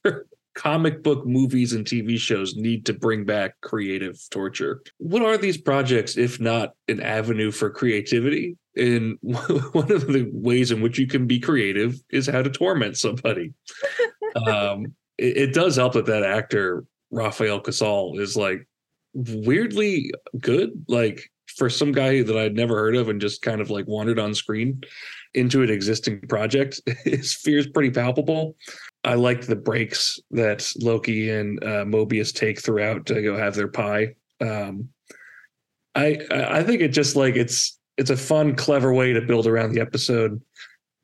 comic 0.58 1.04
book 1.04 1.24
movies 1.24 1.72
and 1.72 1.86
TV 1.86 2.18
shows 2.18 2.56
need 2.56 2.84
to 2.84 2.92
bring 2.92 3.24
back 3.24 3.54
creative 3.60 4.18
torture. 4.30 4.82
What 4.98 5.22
are 5.22 5.38
these 5.38 5.56
projects 5.56 6.16
if 6.16 6.40
not 6.40 6.72
an 6.88 7.00
avenue 7.00 7.52
for 7.52 7.70
creativity? 7.70 8.56
And 8.74 9.18
one 9.20 9.92
of 9.92 10.08
the 10.08 10.28
ways 10.32 10.72
in 10.72 10.80
which 10.80 10.98
you 10.98 11.06
can 11.06 11.28
be 11.28 11.38
creative 11.38 11.94
is 12.10 12.26
how 12.26 12.42
to 12.42 12.50
torment 12.50 12.96
somebody. 12.96 13.54
um, 14.48 14.96
it, 15.16 15.36
it, 15.36 15.54
does 15.54 15.76
help 15.76 15.92
that 15.92 16.06
that 16.06 16.24
actor 16.24 16.84
Rafael 17.12 17.60
Casal 17.60 18.18
is 18.18 18.36
like 18.36 18.66
weirdly 19.14 20.10
good. 20.40 20.84
Like 20.88 21.30
for 21.56 21.70
some 21.70 21.92
guy 21.92 22.22
that 22.22 22.36
I'd 22.36 22.56
never 22.56 22.74
heard 22.74 22.96
of 22.96 23.08
and 23.08 23.20
just 23.20 23.42
kind 23.42 23.60
of 23.60 23.70
like 23.70 23.86
wandered 23.86 24.18
on 24.18 24.34
screen 24.34 24.82
into 25.34 25.62
an 25.62 25.70
existing 25.70 26.20
project, 26.28 26.80
his 27.04 27.34
fear 27.42 27.58
is 27.58 27.66
pretty 27.66 27.90
palpable. 27.90 28.56
I 29.04 29.14
like 29.14 29.42
the 29.42 29.56
breaks 29.56 30.18
that 30.30 30.70
Loki 30.80 31.30
and 31.30 31.62
uh, 31.62 31.84
Mobius 31.84 32.34
take 32.34 32.60
throughout 32.60 33.06
to 33.06 33.22
go 33.22 33.36
have 33.36 33.54
their 33.54 33.68
pie. 33.68 34.14
Um, 34.40 34.88
I 35.94 36.18
I 36.30 36.62
think 36.62 36.80
it 36.80 36.88
just 36.88 37.16
like 37.16 37.36
it's 37.36 37.78
it's 37.96 38.10
a 38.10 38.16
fun, 38.16 38.54
clever 38.54 38.92
way 38.94 39.12
to 39.12 39.20
build 39.20 39.46
around 39.46 39.72
the 39.72 39.80
episode, 39.80 40.40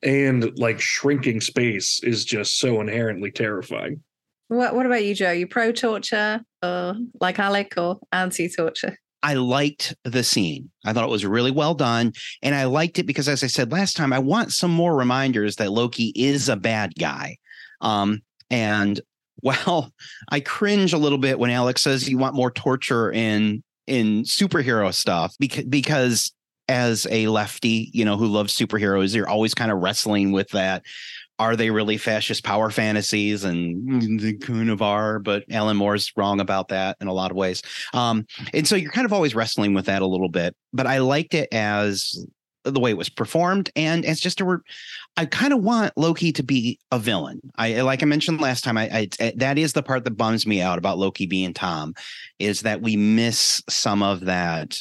and 0.03 0.57
like 0.57 0.79
shrinking 0.79 1.41
space 1.41 1.99
is 2.03 2.25
just 2.25 2.59
so 2.59 2.79
inherently 2.81 3.31
terrifying. 3.31 4.01
What 4.47 4.75
What 4.75 4.85
about 4.85 5.03
you, 5.03 5.15
Joe? 5.15 5.31
You 5.31 5.47
pro 5.47 5.71
torture, 5.71 6.41
or 6.63 6.95
like 7.19 7.39
Alec, 7.39 7.73
or 7.77 7.99
anti 8.11 8.49
torture? 8.49 8.97
I 9.25 9.33
liked 9.33 9.95
the 10.03 10.23
scene. 10.23 10.69
I 10.85 10.93
thought 10.93 11.03
it 11.03 11.09
was 11.09 11.25
really 11.25 11.49
well 11.49 11.73
done. 11.73 12.13
And 12.43 12.53
I 12.53 12.65
liked 12.65 12.99
it 12.99 13.07
because, 13.07 13.27
as 13.27 13.43
I 13.43 13.47
said 13.47 13.71
last 13.71 13.97
time, 13.97 14.13
I 14.13 14.19
want 14.19 14.51
some 14.51 14.69
more 14.69 14.95
reminders 14.95 15.55
that 15.55 15.71
Loki 15.71 16.13
is 16.15 16.47
a 16.47 16.55
bad 16.55 16.93
guy. 16.99 17.37
Um, 17.81 18.21
and 18.51 19.01
well, 19.41 19.91
I 20.29 20.41
cringe 20.41 20.93
a 20.93 20.99
little 20.99 21.17
bit 21.17 21.39
when 21.39 21.49
Alex 21.49 21.81
says 21.81 22.07
you 22.07 22.19
want 22.19 22.35
more 22.35 22.51
torture 22.51 23.11
in 23.11 23.63
in 23.87 24.23
superhero 24.25 24.93
stuff 24.93 25.33
because 25.39 25.63
because 25.65 26.31
as 26.67 27.07
a 27.09 27.27
lefty, 27.27 27.89
you 27.93 28.05
know, 28.05 28.17
who 28.17 28.27
loves 28.27 28.55
superheroes, 28.55 29.15
you're 29.15 29.29
always 29.29 29.55
kind 29.55 29.71
of 29.71 29.79
wrestling 29.79 30.33
with 30.33 30.49
that. 30.49 30.83
Are 31.37 31.55
they 31.55 31.69
really 31.69 31.97
fascist 31.97 32.43
power 32.43 32.69
fantasies? 32.69 33.43
And 33.43 34.19
they 34.19 34.33
kind 34.33 34.69
of 34.69 34.81
are, 34.81 35.19
but 35.19 35.43
Alan 35.51 35.77
Moore's 35.77 36.11
wrong 36.15 36.39
about 36.39 36.69
that 36.69 36.97
in 37.01 37.07
a 37.07 37.13
lot 37.13 37.31
of 37.31 37.37
ways. 37.37 37.61
Um, 37.93 38.25
and 38.53 38.67
so 38.67 38.75
you're 38.75 38.91
kind 38.91 39.05
of 39.05 39.13
always 39.13 39.35
wrestling 39.35 39.73
with 39.73 39.85
that 39.85 40.01
a 40.01 40.07
little 40.07 40.29
bit. 40.29 40.55
But 40.73 40.87
I 40.87 40.99
liked 40.99 41.33
it 41.33 41.49
as 41.51 42.25
the 42.65 42.79
way 42.79 42.89
it 42.89 42.97
was 42.97 43.09
performed 43.09 43.69
and 43.75 44.03
it's 44.03 44.19
just 44.19 44.41
a 44.41 44.45
word. 44.45 44.61
I 45.17 45.25
kind 45.25 45.53
of 45.53 45.61
want 45.61 45.93
loki 45.95 46.31
to 46.33 46.43
be 46.43 46.79
a 46.91 46.99
villain 46.99 47.39
i 47.57 47.81
like 47.81 48.01
i 48.01 48.05
mentioned 48.05 48.41
last 48.41 48.63
time 48.63 48.77
I, 48.77 49.07
I, 49.21 49.33
that 49.37 49.57
is 49.57 49.73
the 49.73 49.83
part 49.83 50.03
that 50.03 50.17
bums 50.17 50.45
me 50.45 50.61
out 50.61 50.77
about 50.77 50.97
loki 50.97 51.25
being 51.25 51.53
tom 51.53 51.93
is 52.39 52.61
that 52.61 52.81
we 52.81 52.97
miss 52.97 53.61
some 53.69 54.03
of 54.03 54.21
that 54.21 54.79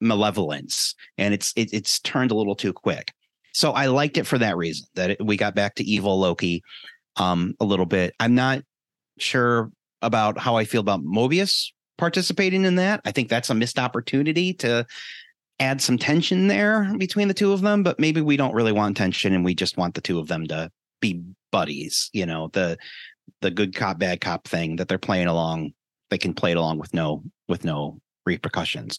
malevolence 0.00 0.94
and 1.18 1.34
it's 1.34 1.52
it, 1.56 1.72
it's 1.72 1.98
turned 2.00 2.30
a 2.30 2.34
little 2.34 2.54
too 2.54 2.72
quick 2.72 3.12
so 3.56 3.72
i 3.72 3.86
liked 3.86 4.18
it 4.18 4.26
for 4.26 4.38
that 4.38 4.56
reason 4.56 4.86
that 4.94 5.10
it, 5.10 5.24
we 5.24 5.36
got 5.36 5.54
back 5.54 5.74
to 5.74 5.84
evil 5.84 6.18
loki 6.18 6.62
um 7.16 7.54
a 7.60 7.64
little 7.64 7.86
bit 7.86 8.14
i'm 8.20 8.34
not 8.34 8.62
sure 9.18 9.70
about 10.02 10.38
how 10.38 10.56
i 10.56 10.64
feel 10.64 10.80
about 10.80 11.02
mobius 11.02 11.68
participating 11.98 12.64
in 12.64 12.76
that 12.76 13.00
i 13.04 13.12
think 13.12 13.28
that's 13.28 13.50
a 13.50 13.54
missed 13.54 13.78
opportunity 13.78 14.52
to 14.52 14.86
add 15.58 15.80
some 15.80 15.98
tension 15.98 16.48
there 16.48 16.92
between 16.98 17.28
the 17.28 17.34
two 17.34 17.52
of 17.52 17.62
them, 17.62 17.82
but 17.82 17.98
maybe 17.98 18.20
we 18.20 18.36
don't 18.36 18.54
really 18.54 18.72
want 18.72 18.96
tension 18.96 19.32
and 19.32 19.44
we 19.44 19.54
just 19.54 19.76
want 19.76 19.94
the 19.94 20.00
two 20.00 20.18
of 20.18 20.28
them 20.28 20.46
to 20.46 20.70
be 21.00 21.22
buddies, 21.50 22.10
you 22.12 22.26
know, 22.26 22.48
the 22.52 22.76
the 23.40 23.50
good 23.50 23.74
cop 23.74 23.98
bad 23.98 24.20
cop 24.20 24.46
thing 24.46 24.76
that 24.76 24.88
they're 24.88 24.98
playing 24.98 25.26
along, 25.26 25.72
they 26.10 26.18
can 26.18 26.32
play 26.32 26.52
it 26.52 26.56
along 26.56 26.78
with 26.78 26.92
no 26.94 27.22
with 27.48 27.64
no 27.64 27.98
repercussions. 28.24 28.98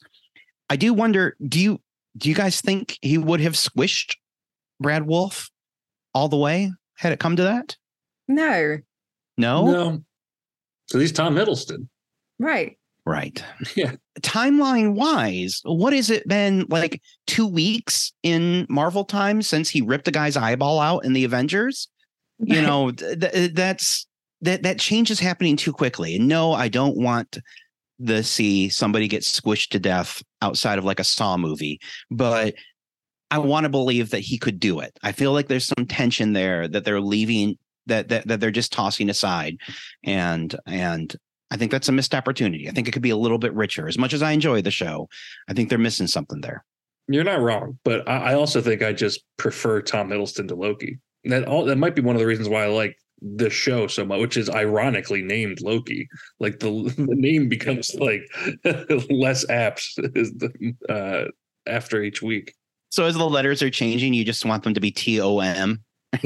I 0.70 0.76
do 0.76 0.94
wonder, 0.94 1.36
do 1.48 1.60
you 1.60 1.80
do 2.18 2.30
you 2.30 2.36
guys 2.36 2.62
think 2.62 2.98
he 3.02 3.18
would 3.18 3.42
have 3.42 3.54
squished 3.54 4.16
Brad 4.79 5.05
Wolf 5.05 5.50
all 6.13 6.29
the 6.29 6.38
way 6.38 6.72
had 6.96 7.12
it 7.12 7.19
come 7.19 7.36
to 7.36 7.43
that? 7.43 7.75
No. 8.27 8.77
No. 9.38 9.65
No. 9.65 10.03
So 10.88 11.00
he's 11.00 11.12
Tom 11.12 11.36
Hiddleston. 11.36 11.88
Right. 12.39 12.77
Right. 13.05 13.43
Yeah. 13.75 13.93
Timeline 14.22 14.96
wise, 14.96 15.62
what 15.63 15.93
has 15.93 16.10
it 16.10 16.27
been 16.27 16.65
like 16.69 17.01
two 17.27 17.46
weeks 17.46 18.12
in 18.24 18.65
Marvel 18.67 19.05
time 19.05 19.43
since 19.43 19.69
he 19.69 19.81
ripped 19.81 20.07
a 20.07 20.12
guy's 20.12 20.36
eyeball 20.36 20.79
out 20.79 21.05
in 21.05 21.13
the 21.13 21.24
Avengers? 21.24 21.88
You 22.39 22.62
know, 22.62 22.91
th- 22.91 23.53
that's 23.53 24.07
that 24.41 24.63
that 24.63 24.79
change 24.79 25.12
is 25.12 25.19
happening 25.19 25.55
too 25.55 25.72
quickly. 25.72 26.15
And 26.15 26.27
no, 26.27 26.53
I 26.53 26.67
don't 26.67 26.98
want 26.98 27.38
to 28.05 28.24
see 28.24 28.69
somebody 28.69 29.07
get 29.07 29.22
squished 29.24 29.69
to 29.69 29.79
death 29.79 30.24
outside 30.41 30.79
of 30.79 30.86
like 30.86 31.00
a 31.00 31.03
Saw 31.03 31.38
movie, 31.38 31.79
but 32.10 32.55
I 33.29 33.39
want 33.39 33.65
to 33.65 33.69
believe 33.69 34.12
that 34.12 34.19
he 34.19 34.38
could 34.38 34.60
do 34.60 34.79
it. 34.79 34.98
I 35.03 35.12
feel 35.12 35.34
like 35.34 35.48
there's 35.48 35.67
some 35.67 35.86
tension 35.86 36.34
there 36.34 36.67
that 36.67 36.86
they're 36.86 37.01
leaving 37.01 37.57
that 37.88 38.10
that, 38.10 38.27
that 38.27 38.39
they're 38.39 38.51
just 38.51 38.74
tossing 38.74 39.10
aside 39.10 39.57
and 40.03 40.55
and 40.65 41.15
I 41.50 41.57
think 41.57 41.72
that's 41.72 41.88
a 41.88 41.93
missed 41.93 42.13
opportunity. 42.13 42.67
I 42.67 42.72
think 42.72 42.88
it 42.88 42.91
could 42.91 43.01
be 43.01 43.10
a 43.10 43.17
little 43.17 43.38
bit 43.38 43.53
richer. 43.53 43.88
As 43.88 43.98
much 43.98 44.13
as 44.13 44.22
I 44.22 44.31
enjoy 44.31 44.62
the 44.62 44.72
show, 44.72 45.07
I 45.48 45.53
think 45.53 45.69
they're 45.69 45.77
missing 45.77 46.07
something 46.07 46.41
there. 46.41 46.65
You're 47.07 47.24
not 47.24 47.41
wrong, 47.41 47.79
but 47.86 48.07
I 48.07 48.34
also 48.34 48.62
think 48.62 48.84
I 48.84 48.91
just 48.91 49.24
prefer 49.38 49.81
Tom 49.81 50.10
Hiddleston 50.10 50.50
to 50.50 50.55
Loki. 50.55 51.00
That 51.24 51.46
all 51.48 51.65
that 51.65 51.77
might 51.77 51.96
be 51.96 52.01
one 52.01 52.15
of 52.15 52.19
the 52.19 52.25
reasons 52.25 52.50
why 52.50 52.65
I 52.65 52.67
like 52.67 52.98
the 53.22 53.50
show 53.50 53.88
so 53.88 54.05
much, 54.05 54.19
which 54.19 54.38
is 54.38 54.50
ironically 54.50 55.22
named 55.22 55.62
Loki. 55.62 56.07
Like 56.39 56.60
the, 56.60 56.93
the 56.98 57.15
name 57.15 57.48
becomes 57.48 57.96
like 57.96 58.22
less 59.10 59.50
apt 59.50 59.88
uh, 60.89 61.25
after 61.65 62.03
each 62.03 62.22
week. 62.22 62.53
So 62.89 63.06
as 63.06 63.15
the 63.15 63.29
letters 63.29 63.62
are 63.62 63.70
changing, 63.70 64.13
you 64.13 64.24
just 64.24 64.46
want 64.46 64.63
them 64.63 64.74
to 64.74 64.79
be 64.79 64.91
T 64.91 65.20
O 65.22 65.39
M 65.39 65.84
I 66.13 66.20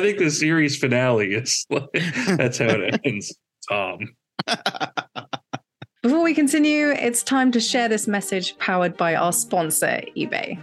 think 0.00 0.18
the 0.18 0.30
series 0.30 0.76
finale 0.76 1.34
is 1.34 1.64
like, 1.70 1.84
that's 2.36 2.58
how 2.58 2.66
it 2.68 3.00
ends. 3.04 3.34
Tom. 3.68 4.00
Before 6.02 6.22
we 6.22 6.34
continue, 6.34 6.88
it's 6.88 7.22
time 7.22 7.52
to 7.52 7.60
share 7.60 7.88
this 7.88 8.08
message 8.08 8.58
powered 8.58 8.96
by 8.96 9.14
our 9.14 9.32
sponsor, 9.32 10.02
eBay. 10.16 10.60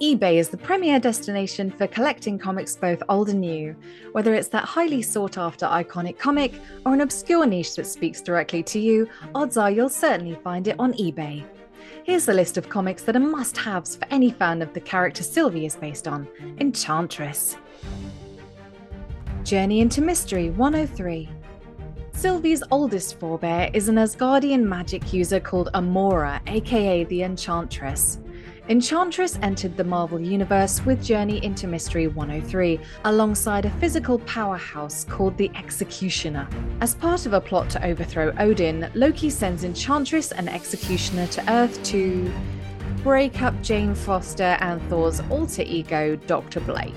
eBay 0.00 0.34
is 0.36 0.50
the 0.50 0.56
premier 0.56 1.00
destination 1.00 1.70
for 1.72 1.88
collecting 1.88 2.38
comics 2.38 2.76
both 2.76 3.02
old 3.08 3.28
and 3.28 3.40
new. 3.40 3.74
Whether 4.12 4.34
it's 4.34 4.48
that 4.48 4.64
highly 4.64 5.02
sought 5.02 5.36
after 5.36 5.66
iconic 5.66 6.18
comic 6.18 6.54
or 6.86 6.94
an 6.94 7.00
obscure 7.00 7.44
niche 7.44 7.74
that 7.74 7.86
speaks 7.86 8.20
directly 8.20 8.62
to 8.64 8.78
you, 8.78 9.08
odds 9.34 9.56
are 9.56 9.70
you'll 9.70 9.88
certainly 9.88 10.36
find 10.44 10.68
it 10.68 10.76
on 10.78 10.92
eBay. 10.94 11.44
Here's 12.08 12.26
a 12.26 12.32
list 12.32 12.56
of 12.56 12.70
comics 12.70 13.02
that 13.02 13.16
are 13.16 13.20
must 13.20 13.54
haves 13.58 13.96
for 13.96 14.06
any 14.10 14.30
fan 14.30 14.62
of 14.62 14.72
the 14.72 14.80
character 14.80 15.22
Sylvie 15.22 15.66
is 15.66 15.76
based 15.76 16.08
on 16.08 16.26
Enchantress. 16.58 17.58
Journey 19.44 19.80
into 19.80 20.00
Mystery 20.00 20.48
103. 20.48 21.28
Sylvie's 22.12 22.62
oldest 22.70 23.20
forebear 23.20 23.68
is 23.74 23.90
an 23.90 23.96
Asgardian 23.96 24.62
magic 24.62 25.12
user 25.12 25.38
called 25.38 25.68
Amora, 25.74 26.40
aka 26.46 27.04
the 27.04 27.24
Enchantress. 27.24 28.20
Enchantress 28.68 29.38
entered 29.40 29.78
the 29.78 29.84
Marvel 29.84 30.20
Universe 30.20 30.84
with 30.84 31.02
Journey 31.02 31.42
into 31.42 31.66
Mystery 31.66 32.06
103 32.06 32.78
alongside 33.06 33.64
a 33.64 33.70
physical 33.80 34.18
powerhouse 34.20 35.04
called 35.04 35.38
the 35.38 35.50
Executioner. 35.54 36.46
As 36.82 36.94
part 36.94 37.24
of 37.24 37.32
a 37.32 37.40
plot 37.40 37.70
to 37.70 37.86
overthrow 37.86 38.34
Odin, 38.38 38.90
Loki 38.94 39.30
sends 39.30 39.64
Enchantress 39.64 40.32
and 40.32 40.50
Executioner 40.50 41.26
to 41.28 41.50
Earth 41.50 41.82
to 41.84 42.30
break 43.02 43.40
up 43.40 43.58
Jane 43.62 43.94
Foster 43.94 44.58
and 44.60 44.82
Thor's 44.90 45.20
alter 45.30 45.62
ego, 45.62 46.16
Dr. 46.26 46.60
Blake. 46.60 46.92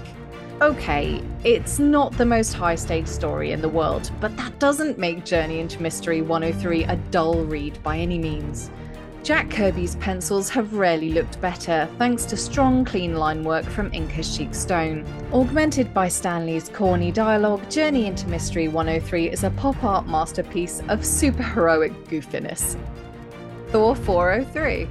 Okay, 0.62 1.24
it's 1.46 1.80
not 1.80 2.12
the 2.18 2.26
most 2.26 2.52
high 2.52 2.76
stakes 2.76 3.12
story 3.12 3.54
in 3.54 3.62
the 3.62 3.70
world, 3.70 4.12
but 4.20 4.36
that 4.36 4.60
doesn't 4.60 4.98
make 4.98 5.24
Journey 5.24 5.60
into 5.62 5.82
Mystery 5.82 6.22
103 6.22 6.84
a 6.84 6.98
dull 7.12 7.46
read 7.46 7.82
by 7.82 7.98
any 7.98 8.20
means. 8.20 8.70
Jack 9.24 9.52
Kirby's 9.52 9.98
pencils 9.98 10.50
have 10.50 10.74
rarely 10.74 11.12
looked 11.12 11.40
better 11.42 11.88
thanks 12.00 12.26
to 12.26 12.36
strong, 12.36 12.84
clean 12.84 13.16
line 13.16 13.44
work 13.44 13.66
from 13.66 13.94
Ink-as-Chic 13.94 14.56
Stone. 14.56 15.06
Augmented 15.32 15.94
by 15.94 16.08
Stan 16.08 16.48
Lee's 16.48 16.70
corny 16.70 17.12
dialogue, 17.12 17.70
Journey 17.70 18.08
into 18.08 18.28
Mystery 18.28 18.68
103 18.68 19.30
is 19.30 19.44
a 19.44 19.52
pop 19.52 19.84
art 19.84 20.08
masterpiece 20.08 20.80
of 20.88 21.02
superheroic 21.02 21.94
goofiness. 22.08 22.76
Thor 23.70 23.96
403 23.96 24.88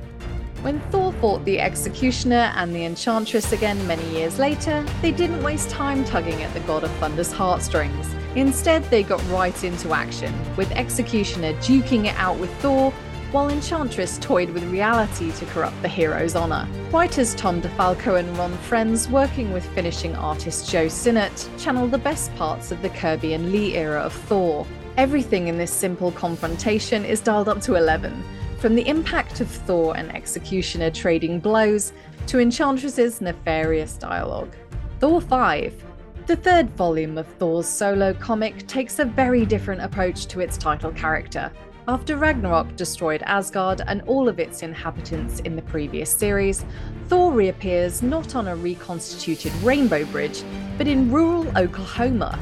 when 0.62 0.78
Thor 0.90 1.10
fought 1.14 1.42
the 1.46 1.58
Executioner 1.58 2.52
and 2.54 2.74
the 2.74 2.84
Enchantress 2.84 3.52
again 3.52 3.84
many 3.86 4.06
years 4.10 4.38
later, 4.38 4.84
they 5.00 5.10
didn't 5.10 5.42
waste 5.42 5.70
time 5.70 6.04
tugging 6.04 6.42
at 6.42 6.52
the 6.52 6.60
God 6.60 6.84
of 6.84 6.90
Thunder's 6.96 7.32
heartstrings. 7.32 8.14
Instead, 8.36 8.84
they 8.90 9.02
got 9.02 9.26
right 9.30 9.64
into 9.64 9.94
action, 9.94 10.34
with 10.56 10.70
Executioner 10.72 11.54
duking 11.54 12.04
it 12.04 12.14
out 12.16 12.38
with 12.38 12.52
Thor 12.58 12.92
while 13.32 13.48
Enchantress 13.48 14.18
toyed 14.18 14.50
with 14.50 14.64
reality 14.64 15.30
to 15.32 15.46
corrupt 15.46 15.80
the 15.82 15.88
hero's 15.88 16.34
honour. 16.34 16.66
Writers 16.90 17.34
Tom 17.34 17.62
DeFalco 17.62 18.18
and 18.18 18.36
Ron 18.36 18.56
Frenz, 18.58 19.08
working 19.08 19.52
with 19.52 19.64
finishing 19.74 20.16
artist 20.16 20.68
Joe 20.68 20.88
Sinnott, 20.88 21.48
channel 21.58 21.86
the 21.86 21.98
best 21.98 22.34
parts 22.34 22.72
of 22.72 22.82
the 22.82 22.88
Kirby 22.90 23.34
and 23.34 23.52
Lee 23.52 23.76
era 23.76 24.00
of 24.00 24.12
Thor. 24.12 24.66
Everything 24.96 25.48
in 25.48 25.58
this 25.58 25.72
simple 25.72 26.10
confrontation 26.12 27.04
is 27.04 27.20
dialed 27.20 27.48
up 27.48 27.60
to 27.62 27.76
11, 27.76 28.24
from 28.58 28.74
the 28.74 28.86
impact 28.88 29.40
of 29.40 29.48
Thor 29.48 29.96
and 29.96 30.14
Executioner 30.14 30.90
trading 30.90 31.38
blows 31.38 31.92
to 32.26 32.40
Enchantress's 32.40 33.20
nefarious 33.20 33.94
dialogue. 33.94 34.54
Thor 34.98 35.20
5 35.20 35.84
the 36.26 36.36
third 36.36 36.70
volume 36.76 37.18
of 37.18 37.26
Thor's 37.26 37.66
solo 37.66 38.14
comic 38.14 38.64
takes 38.68 39.00
a 39.00 39.04
very 39.04 39.44
different 39.44 39.80
approach 39.80 40.26
to 40.26 40.38
its 40.38 40.56
title 40.56 40.92
character. 40.92 41.50
After 41.90 42.16
Ragnarok 42.16 42.76
destroyed 42.76 43.20
Asgard 43.26 43.82
and 43.84 44.02
all 44.02 44.28
of 44.28 44.38
its 44.38 44.62
inhabitants 44.62 45.40
in 45.40 45.56
the 45.56 45.62
previous 45.62 46.08
series, 46.08 46.64
Thor 47.08 47.32
reappears 47.32 48.00
not 48.00 48.36
on 48.36 48.46
a 48.46 48.54
reconstituted 48.54 49.52
Rainbow 49.54 50.04
Bridge, 50.04 50.44
but 50.78 50.86
in 50.86 51.10
rural 51.10 51.48
Oklahoma. 51.58 52.38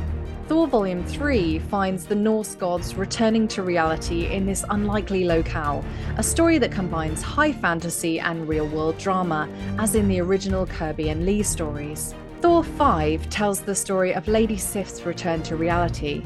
Thor 0.49 0.67
Volume 0.67 1.03
3 1.03 1.61
finds 1.61 2.05
the 2.05 2.15
Norse 2.15 2.57
gods 2.57 2.95
returning 2.95 3.49
to 3.49 3.63
reality 3.63 4.27
in 4.27 4.45
this 4.45 4.67
unlikely 4.69 5.25
locale, 5.25 5.83
a 6.19 6.23
story 6.23 6.59
that 6.59 6.71
combines 6.71 7.23
high 7.23 7.53
fantasy 7.53 8.21
and 8.21 8.47
real 8.47 8.69
world 8.69 8.99
drama, 8.99 9.49
as 9.79 9.95
in 9.95 10.09
the 10.09 10.21
original 10.21 10.67
Kirby 10.67 11.09
and 11.09 11.25
Lee 11.25 11.43
stories. 11.43 12.15
Thor 12.43 12.63
5 12.63 13.31
tells 13.31 13.63
the 13.63 13.75
story 13.75 14.13
of 14.13 14.29
Lady 14.29 14.59
Sif's 14.59 15.07
return 15.07 15.43
to 15.45 15.57
reality, 15.57 16.23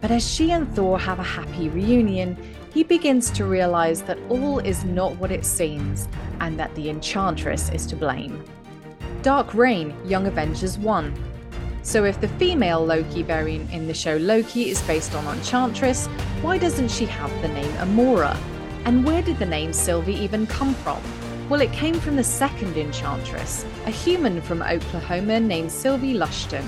but 0.00 0.10
as 0.10 0.28
she 0.28 0.50
and 0.50 0.74
Thor 0.74 0.98
have 0.98 1.20
a 1.20 1.22
happy 1.22 1.68
reunion, 1.68 2.36
he 2.72 2.82
begins 2.82 3.30
to 3.30 3.44
realize 3.44 4.02
that 4.02 4.18
all 4.28 4.58
is 4.58 4.84
not 4.84 5.16
what 5.16 5.30
it 5.30 5.44
seems 5.44 6.08
and 6.40 6.58
that 6.58 6.74
the 6.74 6.88
Enchantress 6.88 7.68
is 7.70 7.86
to 7.86 7.96
blame. 7.96 8.42
Dark 9.22 9.54
Reign 9.54 9.94
Young 10.06 10.26
Avengers 10.26 10.78
1. 10.78 11.14
So, 11.82 12.04
if 12.04 12.20
the 12.20 12.28
female 12.28 12.84
Loki 12.84 13.22
variant 13.22 13.72
in 13.72 13.88
the 13.88 13.94
show 13.94 14.16
Loki 14.16 14.70
is 14.70 14.80
based 14.82 15.14
on 15.14 15.36
Enchantress, 15.36 16.06
why 16.40 16.56
doesn't 16.56 16.90
she 16.90 17.06
have 17.06 17.30
the 17.42 17.48
name 17.48 17.72
Amora? 17.74 18.36
And 18.84 19.04
where 19.04 19.22
did 19.22 19.38
the 19.38 19.46
name 19.46 19.72
Sylvie 19.72 20.14
even 20.14 20.46
come 20.46 20.74
from? 20.74 21.00
Well, 21.48 21.60
it 21.60 21.72
came 21.72 22.00
from 22.00 22.16
the 22.16 22.24
second 22.24 22.76
Enchantress, 22.76 23.66
a 23.84 23.90
human 23.90 24.40
from 24.40 24.62
Oklahoma 24.62 25.40
named 25.40 25.70
Sylvie 25.70 26.14
Lushton. 26.14 26.64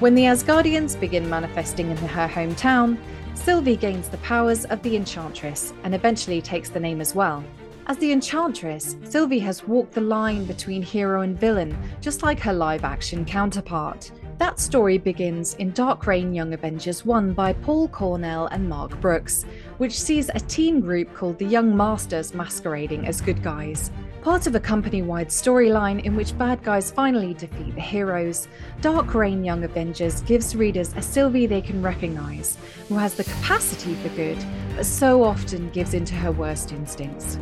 When 0.00 0.14
the 0.14 0.24
Asgardians 0.24 0.98
begin 1.00 1.30
manifesting 1.30 1.90
in 1.90 1.96
her 1.96 2.28
hometown, 2.28 2.98
Sylvie 3.36 3.76
gains 3.76 4.08
the 4.08 4.16
powers 4.18 4.64
of 4.64 4.82
the 4.82 4.96
Enchantress 4.96 5.72
and 5.84 5.94
eventually 5.94 6.42
takes 6.42 6.68
the 6.68 6.80
name 6.80 7.00
as 7.00 7.14
well. 7.14 7.44
As 7.86 7.96
the 7.98 8.10
Enchantress, 8.10 8.96
Sylvie 9.04 9.38
has 9.38 9.62
walked 9.62 9.92
the 9.92 10.00
line 10.00 10.44
between 10.46 10.82
hero 10.82 11.20
and 11.20 11.38
villain, 11.38 11.76
just 12.00 12.24
like 12.24 12.40
her 12.40 12.52
live 12.52 12.82
action 12.82 13.24
counterpart. 13.24 14.10
That 14.38 14.58
story 14.58 14.98
begins 14.98 15.54
in 15.54 15.70
Dark 15.70 16.06
Reign 16.06 16.34
Young 16.34 16.52
Avengers 16.52 17.04
1 17.04 17.32
by 17.34 17.52
Paul 17.52 17.86
Cornell 17.88 18.46
and 18.48 18.68
Mark 18.68 19.00
Brooks, 19.00 19.44
which 19.78 19.98
sees 19.98 20.28
a 20.30 20.40
teen 20.40 20.80
group 20.80 21.14
called 21.14 21.38
the 21.38 21.46
Young 21.46 21.76
Masters 21.76 22.34
masquerading 22.34 23.06
as 23.06 23.20
good 23.20 23.42
guys. 23.42 23.92
Part 24.26 24.48
of 24.48 24.56
a 24.56 24.60
company 24.60 25.02
wide 25.02 25.28
storyline 25.28 26.04
in 26.04 26.16
which 26.16 26.36
bad 26.36 26.60
guys 26.64 26.90
finally 26.90 27.32
defeat 27.34 27.76
the 27.76 27.80
heroes, 27.80 28.48
Dark 28.80 29.14
Reign 29.14 29.44
Young 29.44 29.62
Avengers 29.62 30.20
gives 30.22 30.56
readers 30.56 30.92
a 30.96 31.00
Sylvie 31.00 31.46
they 31.46 31.62
can 31.62 31.80
recognise, 31.80 32.58
who 32.88 32.96
has 32.96 33.14
the 33.14 33.22
capacity 33.22 33.94
for 33.94 34.08
good, 34.16 34.36
but 34.74 34.84
so 34.84 35.22
often 35.22 35.70
gives 35.70 35.94
into 35.94 36.16
her 36.16 36.32
worst 36.32 36.72
instincts. 36.72 37.38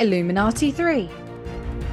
Illuminati 0.00 0.72
3 0.72 1.06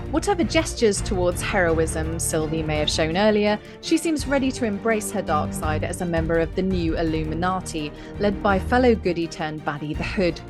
Whatever 0.10 0.44
gestures 0.44 1.00
towards 1.00 1.40
heroism 1.40 2.18
Sylvie 2.18 2.64
may 2.64 2.78
have 2.78 2.90
shown 2.90 3.16
earlier, 3.16 3.60
she 3.82 4.00
seems 4.00 4.26
ready 4.26 4.52
to 4.54 4.66
embrace 4.66 5.12
her 5.12 5.22
dark 5.22 5.54
side 5.54 5.84
as 5.84 6.02
a 6.02 6.06
member 6.08 6.40
of 6.40 6.56
the 6.56 6.64
new 6.64 6.98
Illuminati, 6.98 7.92
led 8.18 8.42
by 8.42 8.58
fellow 8.58 8.96
goody 8.96 9.28
turned 9.28 9.64
baddie 9.64 9.96
the 9.96 10.04
Hood. 10.04 10.42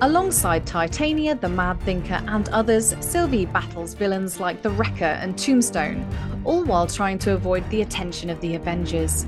Alongside 0.00 0.64
Titania, 0.64 1.34
the 1.34 1.48
Mad 1.48 1.80
Thinker, 1.80 2.22
and 2.28 2.48
others, 2.50 2.94
Sylvie 3.00 3.46
battles 3.46 3.94
villains 3.94 4.38
like 4.38 4.62
the 4.62 4.70
Wrecker 4.70 5.04
and 5.04 5.36
Tombstone, 5.36 6.06
all 6.44 6.62
while 6.62 6.86
trying 6.86 7.18
to 7.18 7.32
avoid 7.32 7.68
the 7.68 7.82
attention 7.82 8.30
of 8.30 8.40
the 8.40 8.54
Avengers. 8.54 9.26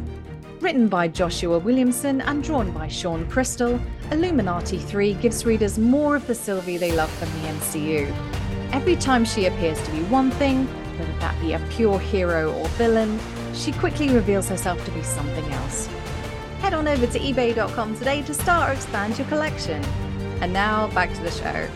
Written 0.60 0.86
by 0.86 1.08
Joshua 1.08 1.58
Williamson 1.58 2.20
and 2.20 2.44
drawn 2.44 2.70
by 2.70 2.86
Shawn 2.86 3.28
Crystal, 3.28 3.80
Illuminati 4.12 4.78
3 4.78 5.14
gives 5.14 5.44
readers 5.44 5.76
more 5.76 6.14
of 6.14 6.24
the 6.28 6.36
Sylvie 6.36 6.76
they 6.76 6.92
love 6.92 7.10
from 7.10 7.32
the 7.42 7.48
MCU. 7.48 8.14
Every 8.72 8.94
time 8.94 9.24
she 9.24 9.46
appears 9.46 9.82
to 9.82 9.90
be 9.90 10.04
one 10.04 10.30
thing, 10.30 10.68
whether 11.00 11.18
that 11.18 11.40
be 11.40 11.54
a 11.54 11.58
pure 11.70 11.98
hero 11.98 12.52
or 12.52 12.68
villain, 12.68 13.18
she 13.54 13.72
quickly 13.72 14.10
reveals 14.10 14.48
herself 14.48 14.84
to 14.84 14.92
be 14.92 15.02
something 15.02 15.52
else. 15.52 15.88
Head 16.60 16.74
on 16.74 16.86
over 16.86 17.08
to 17.08 17.18
ebay.com 17.18 17.96
today 17.96 18.22
to 18.22 18.34
start 18.34 18.70
or 18.70 18.72
expand 18.72 19.18
your 19.18 19.26
collection. 19.26 19.82
And 20.40 20.52
now 20.52 20.88
back 20.88 21.12
to 21.14 21.22
the 21.22 21.30
show. 21.30 21.68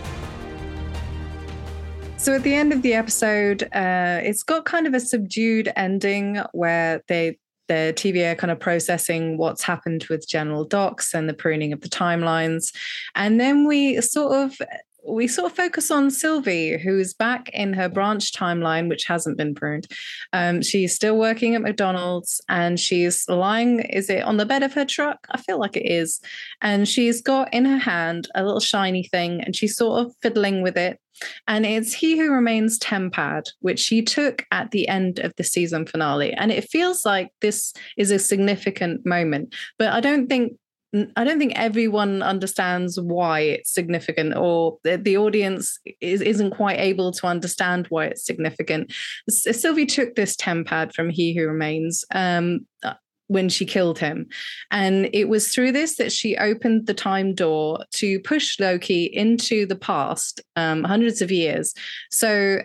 So 2.17 2.35
at 2.35 2.43
the 2.43 2.55
end 2.55 2.73
of 2.73 2.81
the 2.81 2.95
episode, 2.95 3.65
uh, 3.75 4.21
it's 4.23 4.43
got 4.43 4.65
kind 4.65 4.87
of 4.87 4.95
a 4.95 5.01
subdued 5.01 5.71
ending 5.77 6.41
where 6.53 7.03
they 7.09 7.39
the 7.69 7.95
TVA 7.97 8.33
are 8.33 8.35
kind 8.35 8.51
of 8.51 8.61
processing 8.61 9.39
what's 9.39 9.63
happened 9.63 10.05
with 10.11 10.29
General 10.29 10.65
Dox 10.65 11.15
and 11.15 11.29
the 11.29 11.35
pruning 11.35 11.73
of 11.73 11.81
the 11.81 11.89
timelines. 11.89 12.75
And 13.15 13.41
then 13.41 13.67
we 13.67 14.01
sort 14.01 14.37
of 14.37 14.59
we 15.07 15.27
sort 15.29 15.51
of 15.51 15.57
focus 15.57 15.91
on 15.91 16.11
Sylvie, 16.11 16.79
who's 16.79 17.15
back 17.15 17.49
in 17.51 17.73
her 17.75 17.89
branch 17.89 18.33
timeline, 18.33 18.89
which 18.89 19.05
hasn't 19.05 19.37
been 19.37 19.55
pruned. 19.55 19.87
Um, 20.33 20.63
she's 20.63 20.95
still 20.95 21.19
working 21.19 21.55
at 21.55 21.63
McDonald's 21.63 22.41
and 22.49 22.79
she's 22.79 23.29
lying, 23.29 23.81
is 23.81 24.09
it 24.11 24.25
on 24.25 24.37
the 24.37 24.47
bed 24.47 24.63
of 24.63 24.75
her 24.75 24.85
truck? 24.85 25.27
I 25.31 25.39
feel 25.39 25.59
like 25.59 25.77
it 25.77 25.87
is. 25.87 26.21
And 26.61 26.89
she's 26.89 27.21
got 27.21 27.53
in 27.53 27.65
her 27.65 27.79
hand 27.79 28.29
a 28.35 28.45
little 28.45 28.61
shiny 28.61 29.05
thing 29.05 29.41
and 29.43 29.55
she's 29.55 29.77
sort 29.77 30.05
of 30.05 30.15
fiddling 30.23 30.63
with 30.63 30.77
it. 30.77 30.99
And 31.47 31.65
it's 31.65 31.93
He 31.93 32.19
Who 32.19 32.33
Remains 32.33 32.79
Tempad, 32.79 33.45
which 33.61 33.79
she 33.79 34.03
took 34.03 34.45
at 34.51 34.73
the 34.73 34.89
end 34.89 35.21
of 35.21 35.33
the 35.37 35.45
season 35.45 35.87
finale. 35.87 36.33
And 36.33 36.51
it 36.51 36.69
feels 36.69 37.05
like 37.05 37.31
this 37.41 37.73
is 37.97 38.11
a 38.11 38.19
significant 38.19 39.07
moment, 39.07 39.55
but 39.79 39.93
I 39.93 40.01
don't 40.01 40.29
think 40.29 40.55
I 41.17 41.25
don't 41.25 41.39
think 41.39 41.53
everyone 41.57 42.23
understands 42.23 43.01
why 43.01 43.41
it's 43.41 43.73
significant, 43.73 44.37
or 44.37 44.79
the, 44.85 45.17
audience 45.17 45.79
is, 46.01 46.21
isn't 46.21 46.53
quite 46.53 46.79
able 46.79 47.11
to 47.13 47.27
understand 47.27 47.87
why 47.89 48.07
it's 48.07 48.25
significant. 48.25 48.93
Sylvie 49.29 49.87
took 49.87 50.15
this 50.15 50.37
tempad 50.37 50.95
from 50.95 51.11
He 51.11 51.35
Who 51.37 51.47
Remains. 51.47 52.05
Um, 52.13 52.67
when 53.29 53.49
she 53.49 53.65
killed 53.65 53.99
him. 53.99 54.27
And 54.71 55.09
it 55.15 55.31
was 55.31 55.49
through 55.49 55.73
this 55.73 55.97
that 55.97 56.13
she 56.13 56.37
opened 56.37 56.87
the 56.87 56.95
time 56.95 57.35
door 57.35 57.79
to 57.93 58.21
push 58.21 58.61
Loki 58.61 59.05
into 59.05 59.65
the 59.65 59.77
past, 59.77 60.43
um, 60.57 60.85
hundreds 60.85 61.23
of 61.23 61.31
years. 61.31 61.73
So 62.11 62.61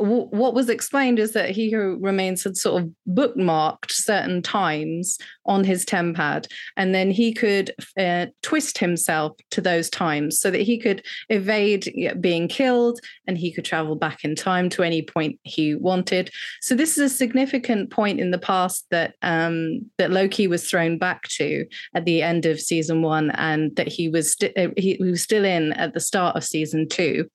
what 0.00 0.54
was 0.54 0.68
explained 0.68 1.18
is 1.18 1.32
that 1.32 1.50
he 1.50 1.70
who 1.70 1.98
remains 2.00 2.44
had 2.44 2.56
sort 2.56 2.82
of 2.82 2.90
bookmarked 3.08 3.90
certain 3.90 4.42
times 4.42 5.18
on 5.46 5.64
his 5.64 5.84
tempad 5.84 6.46
and 6.76 6.94
then 6.94 7.10
he 7.10 7.32
could 7.32 7.72
uh, 7.98 8.26
twist 8.42 8.78
himself 8.78 9.36
to 9.50 9.60
those 9.60 9.90
times 9.90 10.40
so 10.40 10.50
that 10.50 10.62
he 10.62 10.78
could 10.78 11.04
evade 11.28 11.92
being 12.20 12.48
killed 12.48 13.00
and 13.26 13.36
he 13.36 13.52
could 13.52 13.64
travel 13.64 13.96
back 13.96 14.24
in 14.24 14.34
time 14.34 14.68
to 14.68 14.82
any 14.82 15.02
point 15.02 15.38
he 15.42 15.74
wanted. 15.74 16.30
So 16.60 16.74
this 16.74 16.96
is 16.96 17.12
a 17.12 17.14
significant 17.14 17.90
point 17.90 18.20
in 18.20 18.30
the 18.30 18.38
past 18.38 18.86
that 18.90 19.14
um, 19.22 19.90
that 19.98 20.10
loki 20.10 20.46
was 20.46 20.68
thrown 20.68 20.98
back 20.98 21.22
to 21.24 21.66
at 21.94 22.04
the 22.04 22.22
end 22.22 22.46
of 22.46 22.60
season 22.60 23.02
one 23.02 23.30
and 23.32 23.74
that 23.76 23.88
he 23.88 24.08
was 24.08 24.32
st- 24.32 24.56
uh, 24.56 24.68
he, 24.76 24.96
was 25.00 25.22
still 25.22 25.44
in 25.44 25.72
at 25.74 25.94
the 25.94 26.00
start 26.00 26.36
of 26.36 26.44
season 26.44 26.88
two. 26.88 27.28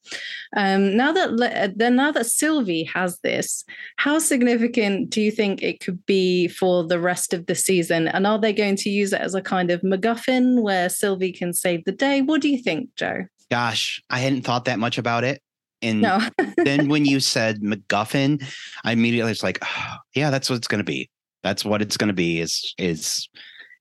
Um, 0.56 0.96
now 0.96 1.12
that 1.12 1.74
then 1.76 1.96
now 1.96 2.12
that 2.12 2.26
Sylvie 2.56 2.84
has 2.86 3.20
this, 3.20 3.66
how 3.98 4.18
significant 4.18 5.10
do 5.10 5.22
you 5.22 5.30
think 5.30 5.62
it 5.62 5.82
could 5.82 6.06
be 6.06 6.48
for 6.48 6.86
the 6.86 7.00
rest 7.00 7.34
of 7.34 7.48
the 7.48 7.56
season? 7.56 8.08
And 8.08 8.26
are 8.26 8.40
they 8.40 8.54
going 8.54 8.78
to 8.78 8.90
use 8.90 9.12
it 9.12 9.20
as 9.20 9.36
a 9.36 9.42
kind 9.42 9.72
of 9.72 9.82
MacGuffin 9.82 10.62
where 10.62 10.88
Sylvie 10.88 11.34
can 11.34 11.54
save 11.54 11.84
the 11.84 11.92
day? 11.92 12.22
What 12.22 12.42
do 12.42 12.48
you 12.48 12.62
think, 12.62 12.96
Joe? 12.96 13.26
Gosh, 13.52 14.02
I 14.10 14.20
hadn't 14.20 14.44
thought 14.44 14.66
that 14.66 14.80
much 14.80 14.98
about 14.98 15.26
it. 15.26 15.42
And 15.82 16.02
no. 16.02 16.22
then 16.56 16.88
when 16.88 17.04
you 17.04 17.20
said 17.36 17.62
MacGuffin, 17.62 18.42
I 18.86 18.94
immediately 18.94 19.32
was 19.32 19.44
like, 19.44 19.60
oh, 19.62 19.96
yeah, 20.16 20.30
that's 20.30 20.50
what 20.50 20.56
it's 20.56 20.70
going 20.70 20.80
to 20.80 20.86
be. 20.86 21.10
That's 21.44 21.66
what 21.66 21.82
it's 21.82 21.98
going 21.98 22.08
to 22.08 22.14
be. 22.14 22.40
Is 22.40 22.74
is 22.78 23.28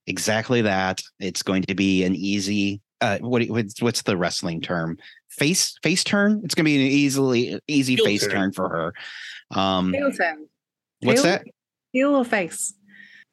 exactly 0.05 0.61
that. 0.63 1.01
It's 1.19 1.41
going 1.41 1.63
to 1.63 1.75
be 1.75 2.03
an 2.03 2.13
easy. 2.13 2.81
Uh, 3.01 3.19
what 3.19 3.43
what's 3.47 4.01
the 4.03 4.17
wrestling 4.17 4.61
term? 4.61 4.97
face 5.35 5.77
face 5.83 6.03
turn. 6.03 6.41
It's 6.43 6.55
gonna 6.55 6.65
be 6.65 6.75
an 6.75 6.81
easily 6.81 7.59
easy 7.67 7.95
Heel 7.95 8.05
face 8.05 8.21
turn. 8.21 8.31
turn. 8.31 8.51
for 8.53 8.69
her. 8.69 8.93
Um, 9.59 9.93
Heel 9.93 10.11
turn. 10.11 10.47
What's 11.01 11.21
Heel? 11.21 11.31
that? 11.31 11.45
Heel 11.91 12.15
or 12.15 12.25
face? 12.25 12.73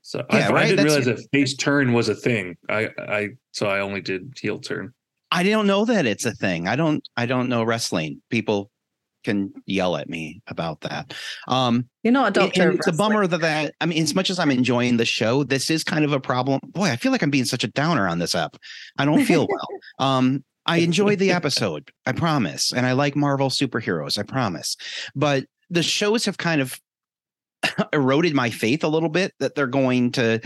So 0.02 0.24
yeah, 0.30 0.48
I, 0.48 0.52
right? 0.52 0.64
I 0.64 0.68
didn't 0.68 0.86
That's, 0.86 1.06
realize 1.06 1.22
that 1.22 1.30
face 1.30 1.54
turn 1.54 1.92
was 1.92 2.08
a 2.08 2.14
thing. 2.14 2.56
I 2.68 2.90
I 2.98 3.28
so 3.52 3.68
I 3.68 3.80
only 3.80 4.00
did 4.00 4.34
heel 4.40 4.58
turn. 4.58 4.92
I 5.30 5.44
don't 5.44 5.66
know 5.66 5.84
that 5.84 6.06
it's 6.06 6.26
a 6.26 6.32
thing. 6.32 6.66
I 6.68 6.76
don't 6.76 7.06
I 7.16 7.26
don't 7.26 7.48
know 7.48 7.62
wrestling. 7.62 8.20
People 8.28 8.70
can 9.22 9.52
yell 9.66 9.96
at 9.96 10.08
me 10.08 10.42
about 10.46 10.80
that. 10.82 11.14
Um, 11.48 11.88
You're 12.02 12.12
not 12.12 12.28
a 12.28 12.32
doctor. 12.32 12.72
It's 12.72 12.86
a 12.86 12.92
bummer 12.92 13.26
that, 13.26 13.40
that 13.40 13.74
I 13.80 13.86
mean, 13.86 14.02
as 14.02 14.14
much 14.14 14.30
as 14.30 14.38
I'm 14.38 14.50
enjoying 14.50 14.96
the 14.96 15.04
show, 15.04 15.44
this 15.44 15.70
is 15.70 15.84
kind 15.84 16.04
of 16.04 16.12
a 16.12 16.20
problem. 16.20 16.60
Boy, 16.68 16.90
I 16.90 16.96
feel 16.96 17.12
like 17.12 17.22
I'm 17.22 17.30
being 17.30 17.44
such 17.44 17.64
a 17.64 17.68
downer 17.68 18.08
on 18.08 18.18
this 18.18 18.34
app. 18.34 18.56
I 18.98 19.04
don't 19.04 19.24
feel 19.24 19.46
well. 19.48 19.68
Um, 19.98 20.42
I 20.66 20.78
enjoyed 20.78 21.18
the 21.18 21.32
episode, 21.32 21.90
I 22.06 22.12
promise. 22.12 22.72
And 22.72 22.86
I 22.86 22.92
like 22.92 23.14
Marvel 23.14 23.50
superheroes, 23.50 24.18
I 24.18 24.22
promise. 24.22 24.76
But 25.14 25.44
the 25.70 25.82
shows 25.82 26.24
have 26.24 26.38
kind 26.38 26.60
of 26.60 26.80
eroded 27.92 28.34
my 28.34 28.50
faith 28.50 28.84
a 28.84 28.88
little 28.88 29.08
bit 29.08 29.32
that 29.38 29.54
they're 29.54 29.66
going 29.66 30.12
to 30.12 30.40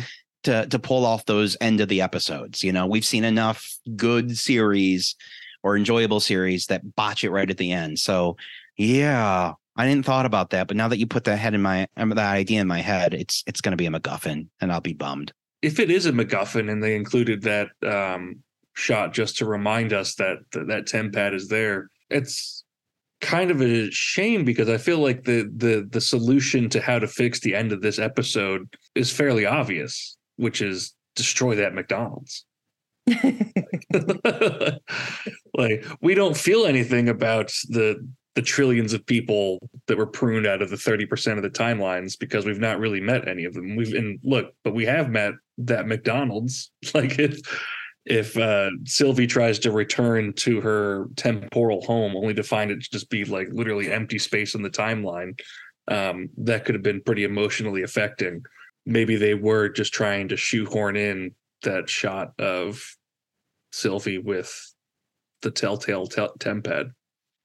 to 0.45 0.67
to 0.67 0.79
pull 0.79 1.05
off 1.05 1.27
those 1.27 1.57
end 1.61 1.81
of 1.81 1.89
the 1.89 2.01
episodes. 2.01 2.63
You 2.63 2.73
know, 2.73 2.87
we've 2.87 3.05
seen 3.05 3.25
enough 3.25 3.67
good 3.97 4.37
series 4.39 5.15
or 5.63 5.77
enjoyable 5.77 6.21
series 6.21 6.67
that 6.67 6.95
botch 6.95 7.25
it 7.25 7.31
right 7.31 7.51
at 7.51 7.59
the 7.59 7.73
end. 7.73 7.99
So 7.99 8.37
yeah, 8.77 9.53
I 9.77 9.87
didn't 9.87 10.07
thought 10.07 10.27
about 10.27 10.51
that, 10.51 10.69
but 10.69 10.77
now 10.77 10.89
that 10.89 10.99
you 10.99 11.07
put 11.07 11.25
that 11.25 11.39
head 11.39 11.55
in 11.55 11.63
my 11.63 11.87
um, 11.97 12.11
that 12.11 12.19
idea 12.19 12.61
in 12.61 12.67
my 12.67 12.81
head, 12.81 13.15
it's 13.15 13.43
it's 13.47 13.61
going 13.61 13.73
to 13.73 13.77
be 13.77 13.87
a 13.87 13.91
MacGuffin, 13.91 14.49
and 14.61 14.73
I'll 14.73 14.81
be 14.81 14.95
bummed. 14.95 15.33
If 15.63 15.79
it 15.79 15.91
is 15.91 16.07
a 16.07 16.13
MacGuffin, 16.13 16.71
and 16.71 16.83
they 16.83 16.97
included 16.97 17.43
that 17.43 17.69
um, 17.87 18.43
shot 18.75 19.13
just 19.13 19.37
to 19.39 19.47
remind 19.47 19.93
us 19.93 20.15
that 20.17 20.39
that, 20.53 20.69
that 20.69 20.87
tempad 20.87 21.35
is 21.35 21.49
there. 21.49 21.91
It's 22.09 22.65
kind 23.21 23.51
of 23.51 23.61
a 23.61 23.91
shame 23.91 24.45
because 24.45 24.69
I 24.69 24.79
feel 24.79 24.99
like 24.99 25.25
the 25.25 25.51
the 25.55 25.87
the 25.91 26.01
solution 26.01 26.69
to 26.71 26.81
how 26.81 26.99
to 26.99 27.07
fix 27.07 27.41
the 27.41 27.55
end 27.55 27.73
of 27.73 27.83
this 27.83 27.99
episode 27.99 28.75
is 28.95 29.13
fairly 29.13 29.45
obvious, 29.45 30.17
which 30.37 30.63
is 30.63 30.95
destroy 31.15 31.55
that 31.57 31.75
McDonald's. 31.75 32.45
like 35.55 35.85
we 36.01 36.15
don't 36.15 36.37
feel 36.37 36.67
anything 36.67 37.09
about 37.09 37.53
the 37.69 38.07
the 38.37 38.43
trillions 38.43 38.93
of 38.93 39.05
people 39.07 39.59
that 39.87 39.97
were 39.97 40.07
pruned 40.07 40.47
out 40.47 40.61
of 40.61 40.69
the 40.69 40.77
30% 40.77 41.39
of 41.39 41.43
the 41.43 41.51
timelines 41.51 42.19
because 42.19 42.45
we've 42.45 42.61
not 42.61 42.79
really 42.79 43.01
met 43.01 43.27
any 43.27 43.47
of 43.47 43.55
them. 43.55 43.75
We've 43.77 43.95
and 43.95 44.21
look, 44.23 44.53
but 44.63 44.75
we 44.75 44.85
have 44.85 45.09
met 45.11 45.33
that 45.59 45.89
McDonald's. 45.89 46.71
Like 46.95 47.19
if 47.19 47.41
if 48.05 48.37
uh, 48.37 48.71
Sylvie 48.85 49.27
tries 49.27 49.59
to 49.61 49.73
return 49.73 50.33
to 50.35 50.61
her 50.61 51.07
temporal 51.17 51.85
home 51.85 52.15
only 52.15 52.35
to 52.35 52.45
find 52.45 52.71
it 52.71 52.79
just 52.79 53.11
be 53.11 53.25
like 53.25 53.49
literally 53.51 53.91
empty 53.91 54.19
space 54.19 54.55
in 54.55 54.63
the 54.63 54.71
timeline, 54.71 55.41
um, 55.89 56.29
that 56.37 56.65
could 56.65 56.77
have 56.77 56.85
been 56.85 57.03
pretty 57.03 57.25
emotionally 57.25 57.83
affecting. 57.83 58.43
Maybe 58.85 59.17
they 59.17 59.35
were 59.35 59.69
just 59.69 59.93
trying 59.93 60.29
to 60.29 60.37
shoehorn 60.37 60.97
in 60.97 61.35
that 61.63 61.91
shot 61.91 62.39
of 62.39 62.85
Sylvie 63.73 64.19
with 64.19 64.55
the 65.43 65.51
telltale 65.51 66.07
te- 66.07 66.29
tempad. 66.39 66.93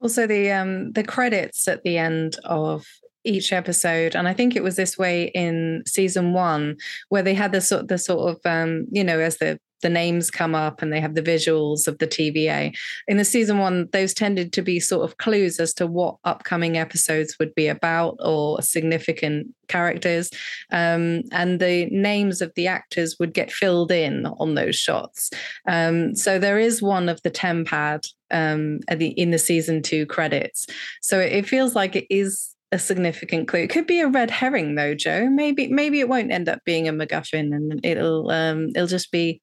Also, 0.02 0.28
the 0.28 0.52
um, 0.52 0.92
the 0.94 1.04
credits 1.04 1.68
at 1.68 1.84
the 1.84 1.98
end 1.98 2.38
of 2.44 2.86
each 3.24 3.54
episode 3.54 4.16
and 4.16 4.28
i 4.28 4.34
think 4.34 4.56
it 4.56 4.64
was 4.64 4.76
this 4.78 4.98
way 4.98 5.26
in 5.36 5.84
season 5.86 6.34
one 6.34 6.76
where 7.10 7.22
they 7.22 7.36
had 7.36 7.52
the 7.52 7.62
sort 7.62 7.88
the 7.88 7.98
sort 8.00 8.32
of 8.32 8.40
um 8.46 8.88
you 8.92 9.04
know 9.04 9.20
as 9.20 9.38
the 9.38 9.60
the 9.82 9.90
names 9.90 10.32
come 10.32 10.56
up 10.56 10.82
and 10.82 10.92
they 10.92 11.00
have 11.00 11.16
the 11.16 11.22
visuals 11.22 11.88
of 11.88 11.98
the 11.98 12.08
TVA. 12.08 12.76
In 13.08 13.18
the 13.18 13.26
season 13.26 13.58
one, 13.58 13.90
those 13.92 14.14
tended 14.14 14.54
to 14.54 14.62
be 14.62 14.80
sort 14.80 15.04
of 15.04 15.18
clues 15.18 15.60
as 15.60 15.74
to 15.76 15.88
what 15.88 16.18
upcoming 16.24 16.78
episodes 16.78 17.38
would 17.40 17.54
be 17.56 17.68
about 17.68 18.16
or 18.20 18.62
significant 18.62 19.48
characters. 19.68 20.30
Um, 20.72 21.24
and 21.32 21.60
the 21.60 21.88
names 21.88 22.42
of 22.42 22.54
the 22.56 22.68
actors 22.68 23.18
would 23.20 23.34
get 23.34 23.52
filled 23.52 23.92
in 23.92 24.26
on 24.26 24.56
those 24.56 24.76
shots. 24.76 25.32
Um, 25.68 26.16
so 26.16 26.40
there 26.40 26.60
is 26.60 26.82
one 26.82 27.10
of 27.10 27.22
the 27.24 27.32
Tempad 27.32 28.08
um, 28.32 28.80
at 28.88 29.00
the, 29.00 29.10
in 29.10 29.32
the 29.32 29.40
season 29.40 29.82
two 29.82 30.06
credits. 30.06 30.66
So 31.02 31.20
it 31.20 31.48
feels 31.48 31.76
like 31.76 31.96
it 31.96 32.08
is 32.10 32.50
a 32.72 32.80
significant 32.80 33.48
clue. 33.48 33.62
It 33.62 33.70
could 33.70 33.88
be 33.88 34.00
a 34.00 34.08
red 34.08 34.32
herring 34.32 34.76
though, 34.76 34.96
Joe. 34.96 35.30
Maybe 35.30 35.68
maybe 35.68 36.00
it 36.00 36.08
won't 36.08 36.32
end 36.32 36.48
up 36.48 36.60
being 36.66 36.88
a 36.88 36.94
MacGuffin 36.94 37.54
and 37.54 37.86
it'll 37.86 38.32
um 38.32 38.70
it'll 38.76 38.88
just 38.88 39.12
be 39.12 39.42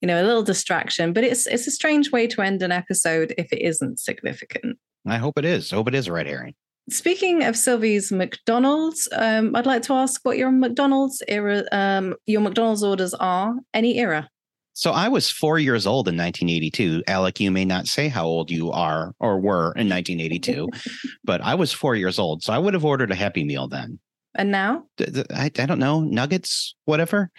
you 0.00 0.06
know, 0.06 0.22
a 0.22 0.26
little 0.26 0.42
distraction. 0.42 1.12
But 1.12 1.24
it's 1.24 1.46
it's 1.46 1.66
a 1.66 1.70
strange 1.70 2.12
way 2.12 2.26
to 2.28 2.42
end 2.42 2.62
an 2.62 2.72
episode 2.72 3.34
if 3.38 3.52
it 3.52 3.62
isn't 3.62 3.98
significant. 3.98 4.78
I 5.06 5.16
hope 5.16 5.38
it 5.38 5.44
is. 5.44 5.72
I 5.72 5.76
hope 5.76 5.88
it 5.88 5.94
is 5.94 6.08
a 6.08 6.12
red 6.12 6.26
herring. 6.26 6.54
Speaking 6.90 7.42
of 7.44 7.56
Sylvie's 7.56 8.12
McDonald's, 8.12 9.08
um, 9.12 9.56
I'd 9.56 9.64
like 9.64 9.80
to 9.84 9.94
ask 9.94 10.20
what 10.22 10.36
your 10.36 10.50
McDonald's 10.50 11.22
era, 11.26 11.64
um, 11.72 12.14
your 12.26 12.42
McDonald's 12.42 12.82
orders 12.82 13.14
are. 13.14 13.54
Any 13.72 13.98
era? 13.98 14.28
So 14.74 14.90
I 14.90 15.08
was 15.08 15.30
four 15.30 15.58
years 15.58 15.86
old 15.86 16.08
in 16.08 16.16
1982. 16.16 17.04
Alec, 17.06 17.40
you 17.40 17.50
may 17.50 17.64
not 17.64 17.86
say 17.86 18.08
how 18.08 18.26
old 18.26 18.50
you 18.50 18.72
are 18.72 19.14
or 19.20 19.38
were 19.38 19.72
in 19.76 19.88
1982, 19.88 20.68
but 21.24 21.40
I 21.40 21.54
was 21.54 21.72
four 21.72 21.94
years 21.94 22.18
old. 22.18 22.42
So 22.42 22.52
I 22.52 22.58
would 22.58 22.74
have 22.74 22.84
ordered 22.84 23.12
a 23.12 23.14
Happy 23.14 23.44
Meal 23.44 23.68
then. 23.68 23.98
And 24.34 24.50
now? 24.50 24.84
I, 25.30 25.50
I 25.58 25.66
don't 25.66 25.78
know. 25.78 26.00
Nuggets, 26.00 26.74
whatever. 26.86 27.30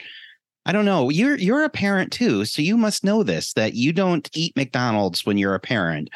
I 0.65 0.71
don't 0.71 0.86
know. 0.86 1.10
You're 1.10 1.36
you're 1.36 1.63
a 1.63 1.69
parent 1.69 2.12
too, 2.12 2.43
so 2.45 2.62
you 2.62 2.76
must 2.76 3.04
know 3.04 3.21
this 3.21 3.54
that 3.54 3.76
you 3.76 3.93
don't 3.93 4.28
eat 4.34 4.56
McDonald's 4.56 5.26
when 5.26 5.38
you're 5.38 5.54
a 5.54 5.60
parent 5.60 6.10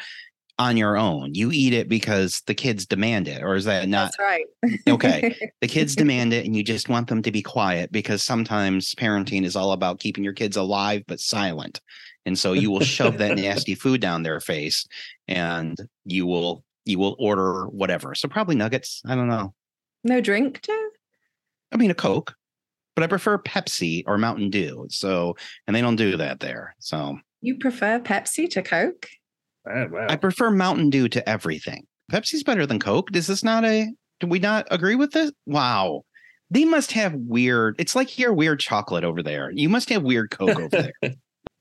on 0.60 0.76
your 0.76 0.96
own. 0.96 1.34
You 1.34 1.50
eat 1.50 1.72
it 1.72 1.88
because 1.88 2.42
the 2.46 2.54
kids 2.54 2.86
demand 2.86 3.26
it, 3.26 3.42
or 3.42 3.54
is 3.54 3.64
that 3.64 3.88
not? 3.88 4.12
That's 4.12 4.18
right. 4.18 4.46
okay, 4.88 5.50
the 5.60 5.68
kids 5.68 5.96
demand 5.96 6.32
it, 6.32 6.44
and 6.44 6.54
you 6.54 6.62
just 6.62 6.88
want 6.88 7.08
them 7.08 7.22
to 7.22 7.32
be 7.32 7.42
quiet 7.42 7.90
because 7.90 8.22
sometimes 8.22 8.94
parenting 8.94 9.44
is 9.44 9.56
all 9.56 9.72
about 9.72 9.98
keeping 9.98 10.22
your 10.22 10.34
kids 10.34 10.56
alive 10.56 11.02
but 11.08 11.18
silent, 11.18 11.80
and 12.26 12.38
so 12.38 12.52
you 12.52 12.70
will 12.70 12.80
shove 12.80 13.18
that 13.18 13.36
nasty 13.38 13.74
food 13.74 14.00
down 14.00 14.22
their 14.22 14.40
face, 14.40 14.86
and 15.26 15.76
you 16.04 16.26
will 16.26 16.62
you 16.84 16.98
will 16.98 17.16
order 17.18 17.64
whatever. 17.68 18.14
So 18.14 18.28
probably 18.28 18.54
nuggets. 18.54 19.02
I 19.06 19.14
don't 19.14 19.28
know. 19.28 19.54
No 20.04 20.20
drink, 20.20 20.60
too. 20.60 20.90
I 21.72 21.76
mean, 21.76 21.90
a 21.90 21.94
Coke 21.94 22.34
but 22.96 23.04
I 23.04 23.06
prefer 23.06 23.38
Pepsi 23.38 24.02
or 24.06 24.18
Mountain 24.18 24.50
Dew. 24.50 24.86
So, 24.90 25.36
and 25.66 25.74
they 25.74 25.80
don't 25.80 25.96
do 25.96 26.18
that 26.18 26.40
there. 26.40 26.74
So, 26.80 27.18
you 27.40 27.56
prefer 27.56 27.98
Pepsi 27.98 28.50
to 28.50 28.62
Coke? 28.62 29.08
Oh, 29.68 29.88
wow. 29.88 30.06
I 30.08 30.16
prefer 30.16 30.50
Mountain 30.50 30.90
Dew 30.90 31.08
to 31.08 31.28
everything. 31.28 31.86
Pepsi's 32.10 32.42
better 32.42 32.66
than 32.66 32.80
Coke. 32.80 33.14
Is 33.14 33.26
this 33.26 33.44
not 33.44 33.64
a? 33.64 33.88
Do 34.20 34.26
we 34.26 34.38
not 34.38 34.66
agree 34.70 34.96
with 34.96 35.12
this? 35.12 35.32
Wow. 35.46 36.02
They 36.50 36.64
must 36.64 36.92
have 36.92 37.14
weird. 37.14 37.76
It's 37.78 37.94
like 37.94 38.18
your 38.18 38.32
weird 38.32 38.60
chocolate 38.60 39.04
over 39.04 39.22
there. 39.22 39.50
You 39.52 39.68
must 39.68 39.88
have 39.90 40.02
weird 40.02 40.30
Coke 40.30 40.58
over 40.58 40.68
there. 40.68 40.92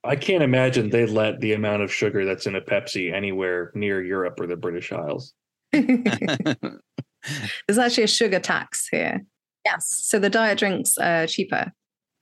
I 0.03 0.15
can't 0.15 0.43
imagine 0.43 0.89
they 0.89 1.05
let 1.05 1.41
the 1.41 1.53
amount 1.53 1.83
of 1.83 1.93
sugar 1.93 2.25
that's 2.25 2.47
in 2.47 2.55
a 2.55 2.61
Pepsi 2.61 3.13
anywhere 3.13 3.71
near 3.75 4.01
Europe 4.01 4.39
or 4.39 4.47
the 4.47 4.55
British 4.55 4.91
Isles. 4.91 5.33
There's 5.71 7.77
actually 7.77 8.03
a 8.03 8.07
sugar 8.07 8.39
tax 8.39 8.87
here. 8.89 9.21
Yes. 9.65 10.01
So 10.05 10.17
the 10.17 10.29
diet 10.29 10.57
drinks 10.57 10.97
are 10.97 11.27
cheaper. 11.27 11.71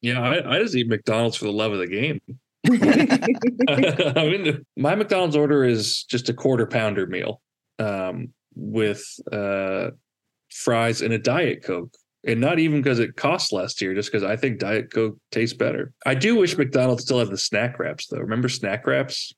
Yeah, 0.01 0.21
I, 0.21 0.55
I 0.55 0.59
just 0.59 0.75
eat 0.75 0.87
McDonald's 0.87 1.37
for 1.37 1.45
the 1.45 1.51
love 1.51 1.71
of 1.71 1.79
the 1.79 1.87
game. 1.87 2.19
I 4.17 4.29
mean, 4.29 4.65
my 4.75 4.95
McDonald's 4.95 5.35
order 5.35 5.63
is 5.63 6.03
just 6.03 6.29
a 6.29 6.33
quarter 6.33 6.65
pounder 6.65 7.07
meal 7.07 7.41
um, 7.79 8.29
with 8.55 9.03
uh, 9.31 9.91
fries 10.51 11.01
and 11.01 11.13
a 11.13 11.19
Diet 11.19 11.63
Coke. 11.63 11.93
And 12.25 12.41
not 12.41 12.59
even 12.59 12.81
because 12.81 12.99
it 12.99 13.15
costs 13.15 13.53
less 13.53 13.77
here, 13.77 13.93
just 13.93 14.11
because 14.11 14.23
I 14.23 14.35
think 14.35 14.59
Diet 14.59 14.91
Coke 14.91 15.17
tastes 15.31 15.55
better. 15.55 15.93
I 16.05 16.13
do 16.15 16.35
wish 16.35 16.57
McDonald's 16.57 17.03
still 17.03 17.19
had 17.19 17.29
the 17.29 17.37
snack 17.37 17.79
wraps, 17.79 18.07
though. 18.07 18.17
Remember 18.17 18.49
snack 18.49 18.85
wraps? 18.85 19.33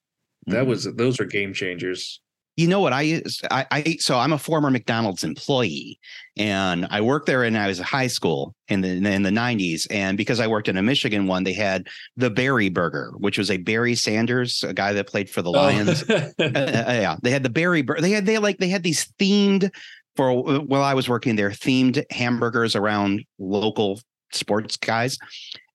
That 0.48 0.66
was 0.66 0.86
those 0.96 1.20
are 1.20 1.26
game 1.26 1.54
changers 1.54 2.22
you 2.60 2.68
know 2.68 2.82
what 2.82 2.92
I, 2.92 3.22
I 3.50 3.66
I 3.72 3.98
so 4.02 4.20
I'm 4.20 4.34
a 4.34 4.38
former 4.38 4.70
McDonald's 4.70 5.24
employee 5.24 5.98
and 6.36 6.86
I 6.92 7.00
worked 7.00 7.26
there 7.26 7.46
and 7.46 7.58
I 7.58 7.68
was 7.68 7.80
in 7.80 7.86
high 7.86 8.08
school 8.08 8.54
in 8.68 8.82
the 8.82 8.90
in 8.90 9.24
the 9.24 9.30
90s 9.30 9.88
and 9.90 10.18
because 10.18 10.42
I 10.42 10.48
worked 10.48 10.68
in 10.68 10.76
a 10.76 10.82
Michigan 10.82 11.26
one 11.26 11.46
they 11.46 11.54
had 11.54 11.88
the 12.18 12.30
Barry 12.30 12.68
Burger 12.68 13.14
which 13.18 13.38
was 13.38 13.50
a 13.50 13.56
Barry 13.56 13.96
Sanders 13.96 14.62
a 14.64 14.74
guy 14.74 14.92
that 14.92 15.08
played 15.08 15.30
for 15.30 15.42
the 15.42 15.52
Lions 15.52 16.04
oh. 16.10 16.16
uh, 16.38 16.44
uh, 16.44 16.84
yeah 16.88 17.16
they 17.24 17.32
had 17.32 17.44
the 17.44 17.50
Barry 17.50 17.82
they 17.82 18.12
had 18.12 18.26
they 18.26 18.38
like 18.40 18.58
they 18.58 18.68
had 18.68 18.84
these 18.84 19.08
themed 19.18 19.72
for 20.18 20.34
while 20.34 20.84
I 20.84 20.96
was 20.96 21.08
working 21.08 21.38
there 21.38 21.52
themed 21.52 22.04
hamburgers 22.12 22.76
around 22.76 23.24
local 23.40 24.02
sports 24.34 24.76
guys 24.76 25.18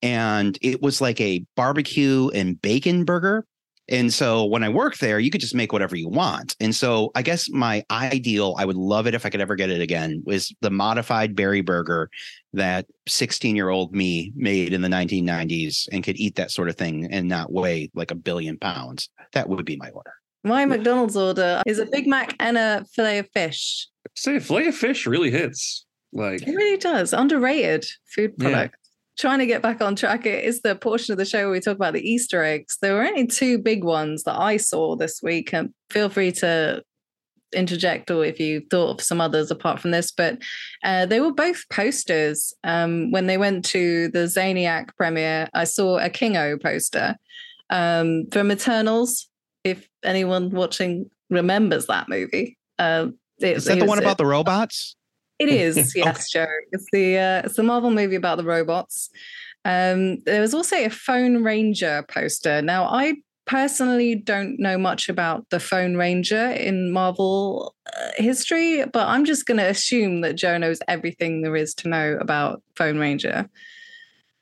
and 0.02 0.58
it 0.60 0.82
was 0.82 1.00
like 1.00 1.18
a 1.18 1.46
barbecue 1.56 2.28
and 2.34 2.60
bacon 2.60 3.06
burger 3.06 3.46
and 3.88 4.12
so 4.12 4.44
when 4.44 4.62
I 4.62 4.68
worked 4.68 5.00
there, 5.00 5.18
you 5.18 5.30
could 5.30 5.40
just 5.40 5.54
make 5.54 5.72
whatever 5.72 5.94
you 5.94 6.08
want. 6.08 6.56
And 6.58 6.74
so 6.74 7.10
I 7.14 7.22
guess 7.22 7.50
my 7.50 7.84
ideal, 7.90 8.54
I 8.58 8.64
would 8.64 8.76
love 8.76 9.06
it 9.06 9.14
if 9.14 9.26
I 9.26 9.30
could 9.30 9.40
ever 9.40 9.56
get 9.56 9.70
it 9.70 9.80
again, 9.80 10.22
was 10.24 10.54
the 10.62 10.70
modified 10.70 11.36
Barry 11.36 11.60
Burger 11.60 12.08
that 12.54 12.86
16 13.06 13.54
year 13.56 13.68
old 13.68 13.94
me 13.94 14.32
made 14.34 14.72
in 14.72 14.80
the 14.80 14.88
1990s 14.88 15.88
and 15.92 16.02
could 16.02 16.16
eat 16.16 16.36
that 16.36 16.50
sort 16.50 16.68
of 16.68 16.76
thing 16.76 17.08
and 17.10 17.28
not 17.28 17.52
weigh 17.52 17.90
like 17.94 18.10
a 18.10 18.16
billion 18.16 18.58
pounds. 18.58 19.10
That 19.32 19.48
would 19.48 19.64
be 19.66 19.76
my 19.76 19.90
order. 19.90 20.12
My 20.44 20.64
McDonald's 20.64 21.16
order 21.16 21.62
is 21.66 21.78
a 21.78 21.86
Big 21.86 22.06
Mac 22.06 22.36
and 22.38 22.56
a 22.56 22.84
filet 22.94 23.18
of 23.18 23.28
fish. 23.30 23.88
Say, 24.14 24.38
filet 24.38 24.68
of 24.68 24.74
fish 24.74 25.06
really 25.06 25.30
hits. 25.30 25.84
Like 26.12 26.46
it 26.46 26.54
really 26.54 26.78
does. 26.78 27.12
Underrated 27.12 27.86
food 28.14 28.36
product 28.38 28.76
trying 29.18 29.38
to 29.38 29.46
get 29.46 29.62
back 29.62 29.80
on 29.80 29.96
track, 29.96 30.26
it 30.26 30.44
is 30.44 30.62
the 30.62 30.74
portion 30.74 31.12
of 31.12 31.18
the 31.18 31.24
show 31.24 31.44
where 31.44 31.50
we 31.50 31.60
talk 31.60 31.76
about 31.76 31.94
the 31.94 32.08
Easter 32.08 32.42
eggs. 32.42 32.78
There 32.80 32.94
were 32.94 33.04
only 33.04 33.26
two 33.26 33.58
big 33.58 33.84
ones 33.84 34.24
that 34.24 34.38
I 34.38 34.56
saw 34.56 34.96
this 34.96 35.20
week, 35.22 35.52
and 35.52 35.72
feel 35.90 36.08
free 36.08 36.32
to 36.32 36.82
interject 37.54 38.10
or 38.10 38.24
if 38.24 38.40
you 38.40 38.62
thought 38.70 38.90
of 38.90 39.00
some 39.00 39.20
others 39.20 39.50
apart 39.50 39.80
from 39.80 39.92
this, 39.92 40.10
but 40.10 40.38
uh, 40.82 41.06
they 41.06 41.20
were 41.20 41.32
both 41.32 41.68
posters. 41.70 42.52
Um, 42.64 43.10
when 43.10 43.26
they 43.26 43.38
went 43.38 43.64
to 43.66 44.08
the 44.08 44.26
Zaniac 44.26 44.94
premiere, 44.96 45.48
I 45.54 45.64
saw 45.64 45.98
a 45.98 46.10
Kingo 46.10 46.58
poster 46.58 47.16
um, 47.70 48.26
from 48.32 48.50
Eternals. 48.50 49.28
If 49.62 49.88
anyone 50.02 50.50
watching 50.50 51.10
remembers 51.30 51.86
that 51.86 52.08
movie, 52.08 52.58
uh, 52.78 53.08
it, 53.38 53.56
is 53.56 53.64
that 53.64 53.78
the 53.78 53.86
one 53.86 53.98
about 53.98 54.18
the 54.18 54.26
robots? 54.26 54.96
It 55.38 55.48
is, 55.48 55.94
yes, 55.96 56.30
Joe. 56.30 56.46
It's 56.72 56.86
the 56.92 57.18
uh, 57.18 57.42
it's 57.44 57.56
the 57.56 57.62
Marvel 57.62 57.90
movie 57.90 58.16
about 58.16 58.38
the 58.38 58.44
robots. 58.44 59.10
Um, 59.64 60.18
there 60.24 60.40
was 60.40 60.54
also 60.54 60.76
a 60.76 60.90
Phone 60.90 61.42
Ranger 61.42 62.04
poster. 62.08 62.60
Now, 62.60 62.84
I 62.84 63.14
personally 63.46 64.14
don't 64.14 64.58
know 64.58 64.78
much 64.78 65.08
about 65.08 65.48
the 65.50 65.60
Phone 65.60 65.96
Ranger 65.96 66.50
in 66.50 66.92
Marvel 66.92 67.74
uh, 67.86 68.10
history, 68.16 68.84
but 68.86 69.08
I'm 69.08 69.24
just 69.24 69.46
going 69.46 69.58
to 69.58 69.68
assume 69.68 70.20
that 70.22 70.36
Joe 70.36 70.58
knows 70.58 70.80
everything 70.88 71.42
there 71.42 71.56
is 71.56 71.74
to 71.76 71.88
know 71.88 72.18
about 72.20 72.62
Phone 72.76 72.98
Ranger. 72.98 73.48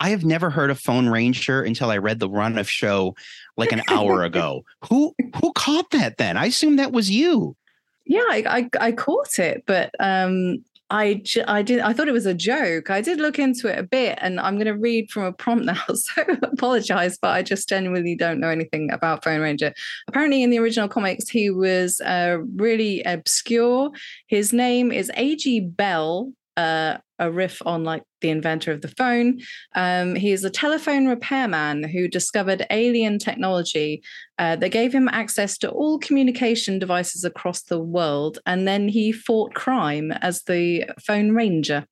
I 0.01 0.09
have 0.09 0.25
never 0.25 0.51
heard 0.51 0.71
of 0.71 0.81
Phone 0.81 1.09
Ranger 1.09 1.63
until 1.63 1.91
I 1.91 1.99
read 1.99 2.19
the 2.19 2.29
run 2.29 2.59
of 2.59 2.69
show 2.69 3.15
like 3.57 3.71
an 3.71 3.83
hour 3.89 4.25
ago. 4.25 4.65
who 4.89 5.15
who 5.41 5.53
caught 5.53 5.91
that 5.91 6.17
then? 6.17 6.37
I 6.37 6.47
assume 6.47 6.77
that 6.77 6.93
was 6.93 7.11
you. 7.11 7.57
Yeah, 8.05 8.25
I, 8.29 8.69
I, 8.81 8.87
I 8.89 8.93
caught 8.93 9.39
it, 9.39 9.63
but 9.65 9.93
um, 10.01 10.65
I, 10.93 11.23
I 11.49 11.63
did 11.63 11.81
I 11.81 11.95
thought 11.95 12.07
it 12.07 12.13
was 12.13 12.27
a 12.27 12.35
joke. 12.35 12.91
I 12.91 13.01
did 13.01 13.19
look 13.19 13.39
into 13.39 13.67
it 13.67 13.79
a 13.79 13.83
bit, 13.83 14.19
and 14.21 14.39
I'm 14.39 14.57
going 14.57 14.67
to 14.67 14.77
read 14.77 15.11
from 15.11 15.25
a 15.25 15.33
prompt 15.33 15.65
now. 15.65 15.83
So 15.95 16.23
apologize, 16.43 17.17
but 17.21 17.29
I 17.29 17.43
just 17.43 17.69
genuinely 17.69 18.15
don't 18.15 18.41
know 18.41 18.49
anything 18.49 18.91
about 18.91 19.25
Phone 19.25 19.41
Ranger. 19.41 19.73
Apparently, 20.09 20.43
in 20.43 20.51
the 20.51 20.59
original 20.59 20.89
comics, 20.89 21.29
he 21.29 21.49
was 21.49 22.01
uh, 22.01 22.39
really 22.57 23.03
obscure. 23.05 23.91
His 24.27 24.53
name 24.53 24.93
is 24.93 25.11
A.G. 25.15 25.61
Bell, 25.61 26.33
uh, 26.57 26.99
a 27.19 27.31
riff 27.31 27.63
on 27.65 27.85
like 27.85 28.03
the 28.21 28.31
inventor 28.31 28.73
of 28.73 28.81
the 28.81 28.93
phone. 28.97 29.41
Um, 29.75 30.15
he 30.15 30.33
is 30.33 30.45
a 30.45 30.51
telephone 30.51 31.07
repairman 31.07 31.85
who 31.85 32.09
discovered 32.09 32.67
alien 32.71 33.19
technology 33.19 34.03
uh, 34.39 34.57
that 34.57 34.71
gave 34.71 34.93
him 34.93 35.09
access 35.09 35.57
to 35.59 35.71
all 35.71 35.99
communication 35.99 36.79
devices 36.79 37.25
across 37.25 37.63
the 37.63 37.81
world. 37.81 38.39
And 38.45 38.67
then 38.67 38.89
he 38.89 39.13
fought 39.13 39.55
crime 39.55 40.13
as 40.13 40.43
the 40.45 40.85
phone 41.01 41.33
ranger. 41.33 41.87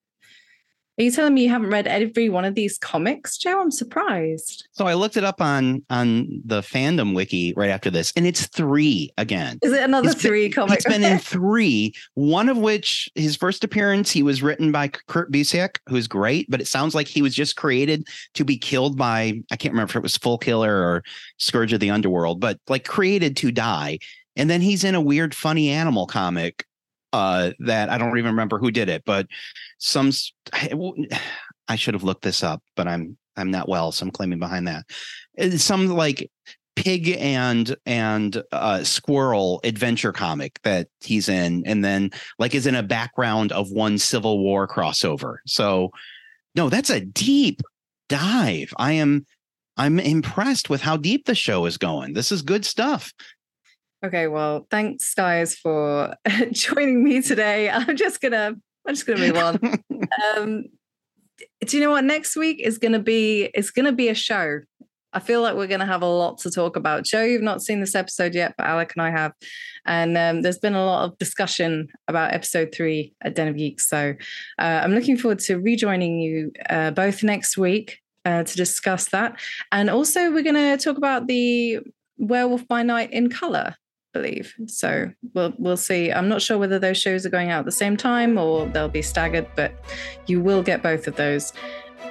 Are 1.00 1.02
you 1.02 1.10
telling 1.10 1.32
me 1.32 1.44
you 1.44 1.48
haven't 1.48 1.70
read 1.70 1.86
every 1.86 2.28
one 2.28 2.44
of 2.44 2.54
these 2.54 2.76
comics, 2.76 3.38
Joe? 3.38 3.58
I'm 3.58 3.70
surprised. 3.70 4.68
So 4.72 4.86
I 4.86 4.92
looked 4.92 5.16
it 5.16 5.24
up 5.24 5.40
on 5.40 5.82
on 5.88 6.42
the 6.44 6.60
fandom 6.60 7.14
wiki 7.14 7.54
right 7.56 7.70
after 7.70 7.88
this, 7.88 8.12
and 8.16 8.26
it's 8.26 8.48
three 8.48 9.08
again. 9.16 9.58
Is 9.62 9.72
it 9.72 9.82
another 9.82 10.10
it's 10.10 10.20
three 10.20 10.50
been, 10.50 10.70
It's 10.70 10.84
been 10.84 11.02
in 11.02 11.18
three. 11.18 11.94
One 12.12 12.50
of 12.50 12.58
which 12.58 13.08
his 13.14 13.34
first 13.34 13.64
appearance, 13.64 14.10
he 14.10 14.22
was 14.22 14.42
written 14.42 14.72
by 14.72 14.88
Kurt 14.88 15.32
Busiek, 15.32 15.78
who's 15.88 16.06
great, 16.06 16.50
but 16.50 16.60
it 16.60 16.66
sounds 16.66 16.94
like 16.94 17.08
he 17.08 17.22
was 17.22 17.34
just 17.34 17.56
created 17.56 18.06
to 18.34 18.44
be 18.44 18.58
killed 18.58 18.98
by 18.98 19.40
I 19.50 19.56
can't 19.56 19.72
remember 19.72 19.92
if 19.92 19.96
it 19.96 20.02
was 20.02 20.18
Full 20.18 20.36
Killer 20.36 20.82
or 20.82 21.02
Scourge 21.38 21.72
of 21.72 21.80
the 21.80 21.88
Underworld, 21.88 22.40
but 22.40 22.58
like 22.68 22.84
created 22.84 23.38
to 23.38 23.50
die. 23.50 24.00
And 24.36 24.50
then 24.50 24.60
he's 24.60 24.84
in 24.84 24.94
a 24.94 25.00
weird, 25.00 25.34
funny 25.34 25.70
animal 25.70 26.06
comic 26.06 26.66
uh, 27.12 27.52
that 27.60 27.88
I 27.90 27.98
don't 27.98 28.16
even 28.18 28.32
remember 28.32 28.58
who 28.58 28.70
did 28.70 28.88
it, 28.88 29.02
but 29.04 29.26
some 29.78 30.10
I 31.68 31.76
should 31.76 31.94
have 31.94 32.04
looked 32.04 32.22
this 32.22 32.42
up, 32.42 32.62
but 32.76 32.88
I'm 32.88 33.16
I'm 33.36 33.50
not 33.50 33.68
well, 33.68 33.92
so 33.92 34.04
I'm 34.04 34.10
claiming 34.10 34.38
behind 34.38 34.68
that. 34.68 34.84
Some 35.58 35.88
like 35.88 36.30
pig 36.76 37.16
and 37.18 37.76
and 37.86 38.42
uh, 38.52 38.82
squirrel 38.84 39.60
adventure 39.64 40.12
comic 40.12 40.60
that 40.62 40.88
he's 41.00 41.28
in, 41.28 41.62
and 41.66 41.84
then 41.84 42.10
like 42.38 42.54
is 42.54 42.66
in 42.66 42.74
a 42.74 42.82
background 42.82 43.52
of 43.52 43.70
one 43.70 43.98
Civil 43.98 44.40
War 44.40 44.66
crossover. 44.68 45.36
So 45.46 45.90
no, 46.54 46.68
that's 46.68 46.90
a 46.90 47.00
deep 47.00 47.62
dive. 48.08 48.72
I 48.76 48.92
am 48.92 49.26
I'm 49.76 49.98
impressed 49.98 50.68
with 50.68 50.82
how 50.82 50.96
deep 50.96 51.26
the 51.26 51.34
show 51.34 51.66
is 51.66 51.78
going. 51.78 52.12
This 52.12 52.32
is 52.32 52.42
good 52.42 52.64
stuff. 52.64 53.12
Okay, 54.02 54.28
well, 54.28 54.66
thanks 54.70 55.12
guys 55.12 55.56
for 55.56 56.14
joining 56.52 57.04
me 57.04 57.20
today. 57.20 57.68
I'm 57.68 57.96
just 57.96 58.22
gonna 58.22 58.54
I'm 58.86 58.94
just 58.94 59.06
gonna 59.06 59.20
move 59.20 59.36
on. 59.36 59.58
um, 60.36 60.64
do 61.66 61.76
you 61.76 61.82
know 61.82 61.90
what? 61.90 62.04
Next 62.04 62.34
week 62.34 62.60
is 62.60 62.78
gonna 62.78 62.98
be 62.98 63.50
it's 63.52 63.70
gonna 63.70 63.92
be 63.92 64.08
a 64.08 64.14
show. 64.14 64.60
I 65.12 65.18
feel 65.18 65.42
like 65.42 65.56
we're 65.56 65.66
going 65.66 65.80
to 65.80 65.86
have 65.86 66.02
a 66.02 66.06
lot 66.06 66.38
to 66.38 66.52
talk 66.52 66.76
about. 66.76 67.02
Joe, 67.02 67.24
you've 67.24 67.42
not 67.42 67.62
seen 67.62 67.80
this 67.80 67.96
episode 67.96 68.32
yet, 68.32 68.54
but 68.56 68.68
Alec 68.68 68.92
and 68.94 69.02
I 69.02 69.10
have. 69.10 69.32
And 69.84 70.16
um, 70.16 70.42
there's 70.42 70.60
been 70.60 70.76
a 70.76 70.86
lot 70.86 71.04
of 71.04 71.18
discussion 71.18 71.88
about 72.06 72.32
episode 72.32 72.72
three 72.72 73.12
at 73.20 73.34
Den 73.34 73.48
of 73.48 73.56
Geeks. 73.56 73.88
So 73.88 74.14
uh, 74.60 74.62
I'm 74.62 74.94
looking 74.94 75.16
forward 75.16 75.40
to 75.40 75.56
rejoining 75.56 76.20
you 76.20 76.52
uh, 76.70 76.92
both 76.92 77.24
next 77.24 77.58
week 77.58 77.98
uh, 78.24 78.44
to 78.44 78.56
discuss 78.56 79.08
that. 79.08 79.40
And 79.72 79.90
also, 79.90 80.30
we're 80.30 80.44
going 80.44 80.54
to 80.54 80.76
talk 80.76 80.96
about 80.96 81.26
the 81.26 81.80
Werewolf 82.16 82.68
by 82.68 82.84
Night 82.84 83.12
in 83.12 83.30
color 83.30 83.74
believe. 84.12 84.54
So 84.66 85.10
we'll 85.34 85.54
we'll 85.58 85.76
see. 85.76 86.12
I'm 86.12 86.28
not 86.28 86.42
sure 86.42 86.58
whether 86.58 86.78
those 86.78 86.98
shows 86.98 87.24
are 87.26 87.30
going 87.30 87.50
out 87.50 87.60
at 87.60 87.64
the 87.64 87.72
same 87.72 87.96
time 87.96 88.38
or 88.38 88.66
they'll 88.66 88.88
be 88.88 89.02
staggered, 89.02 89.46
but 89.56 89.72
you 90.26 90.40
will 90.40 90.62
get 90.62 90.82
both 90.82 91.06
of 91.06 91.16
those. 91.16 91.52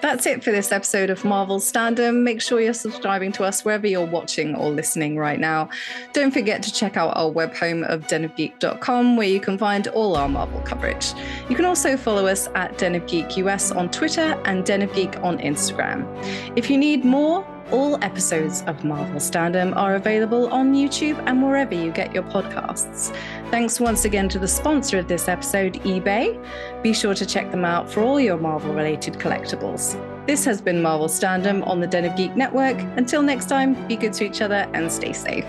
That's 0.01 0.25
it 0.25 0.43
for 0.43 0.51
this 0.51 0.71
episode 0.71 1.09
of 1.09 1.25
Marvel 1.25 1.59
Standom. 1.59 2.23
Make 2.23 2.41
sure 2.41 2.62
you're 2.62 2.73
subscribing 2.73 3.33
to 3.33 3.43
us 3.43 3.65
wherever 3.65 3.85
you're 3.85 4.05
watching 4.05 4.55
or 4.55 4.69
listening 4.69 5.17
right 5.17 5.39
now. 5.39 5.69
Don't 6.13 6.31
forget 6.31 6.63
to 6.63 6.71
check 6.71 6.95
out 6.95 7.17
our 7.17 7.29
web 7.29 7.53
home 7.53 7.83
of 7.83 8.07
denofgeek.com 8.07 9.17
where 9.17 9.27
you 9.27 9.41
can 9.41 9.57
find 9.57 9.88
all 9.89 10.15
our 10.15 10.29
Marvel 10.29 10.62
coverage. 10.62 11.12
You 11.49 11.55
can 11.55 11.65
also 11.65 11.97
follow 11.97 12.27
us 12.27 12.47
at 12.55 12.77
Den 12.77 12.95
of 12.95 13.05
Geek 13.07 13.35
US 13.38 13.71
on 13.71 13.91
Twitter 13.91 14.41
and 14.45 14.63
Den 14.63 14.83
of 14.83 14.93
Geek 14.93 15.17
on 15.21 15.38
Instagram. 15.39 16.07
If 16.55 16.69
you 16.69 16.77
need 16.77 17.03
more, 17.03 17.45
all 17.71 18.03
episodes 18.03 18.63
of 18.67 18.84
Marvel 18.84 19.19
Standom 19.19 19.75
are 19.75 19.95
available 19.95 20.47
on 20.49 20.73
YouTube 20.73 21.21
and 21.27 21.43
wherever 21.43 21.73
you 21.73 21.91
get 21.91 22.13
your 22.13 22.23
podcasts. 22.23 23.15
Thanks 23.51 23.79
once 23.79 24.05
again 24.05 24.29
to 24.29 24.39
the 24.39 24.47
sponsor 24.47 24.97
of 24.97 25.08
this 25.08 25.27
episode, 25.27 25.73
eBay. 25.84 26.41
Be 26.82 26.93
sure 26.93 27.13
to 27.13 27.25
check 27.25 27.51
them 27.51 27.65
out 27.65 27.89
for 27.89 28.01
all 28.01 28.19
your 28.19 28.38
Marvel 28.38 28.73
related 28.73 29.15
collectibles. 29.15 29.95
This 30.25 30.45
has 30.45 30.62
been 30.62 30.82
Marvel 30.82 31.08
Standom 31.08 31.65
on 31.67 31.79
the 31.79 31.88
Den 31.88 32.05
of 32.05 32.15
Geek 32.15 32.36
Network. 32.36 32.77
Until 32.97 33.21
next 33.21 33.49
time, 33.49 33.88
be 33.88 33.95
good 33.95 34.13
to 34.13 34.25
each 34.25 34.41
other 34.41 34.69
and 34.73 34.91
stay 34.91 35.13
safe. 35.13 35.45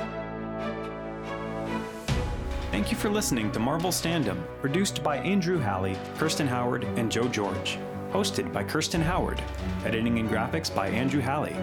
Thank 2.71 2.91
you 2.91 2.97
for 2.97 3.11
listening 3.11 3.51
to 3.53 3.59
Marvel 3.59 3.91
Standom, 3.91 4.43
produced 4.61 5.03
by 5.03 5.19
Andrew 5.19 5.59
Halley, 5.59 5.99
Kirsten 6.17 6.47
Howard, 6.47 6.85
and 6.97 7.11
Joe 7.11 7.29
George. 7.29 7.79
Hosted 8.11 8.53
by 8.53 8.65
Kirsten 8.65 9.01
Howard. 9.01 9.43
Editing 9.85 10.19
and 10.19 10.29
graphics 10.29 10.75
by 10.75 10.89
Andrew 10.89 11.21
Halley. 11.21 11.55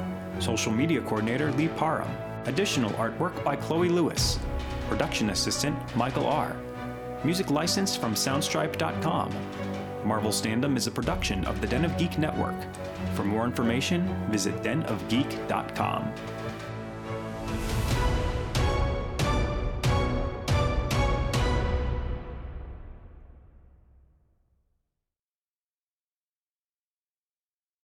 Social 0.42 0.72
media 0.72 1.02
coordinator 1.02 1.52
Lee 1.54 1.68
Parham. 1.70 2.10
Additional 2.46 2.92
artwork 2.92 3.44
by 3.44 3.56
Chloe 3.56 3.90
Lewis. 3.90 4.40
Production 4.90 5.30
assistant 5.32 5.78
Michael 5.96 6.28
R. 6.28 6.56
Music 7.24 7.50
licensed 7.50 8.00
from 8.00 8.14
Soundstripe.com. 8.14 9.36
Marvel 10.06 10.32
Standom 10.32 10.78
is 10.78 10.88
a 10.88 10.92
production 10.92 11.44
of 11.46 11.60
the 11.60 11.68
Den 11.68 11.84
of 11.84 11.98
Geek 11.98 12.18
Network. 12.18 12.56
For 13.16 13.24
more 13.24 13.46
information, 13.46 14.08
visit 14.30 14.56
denofgeek.com. 14.64 16.14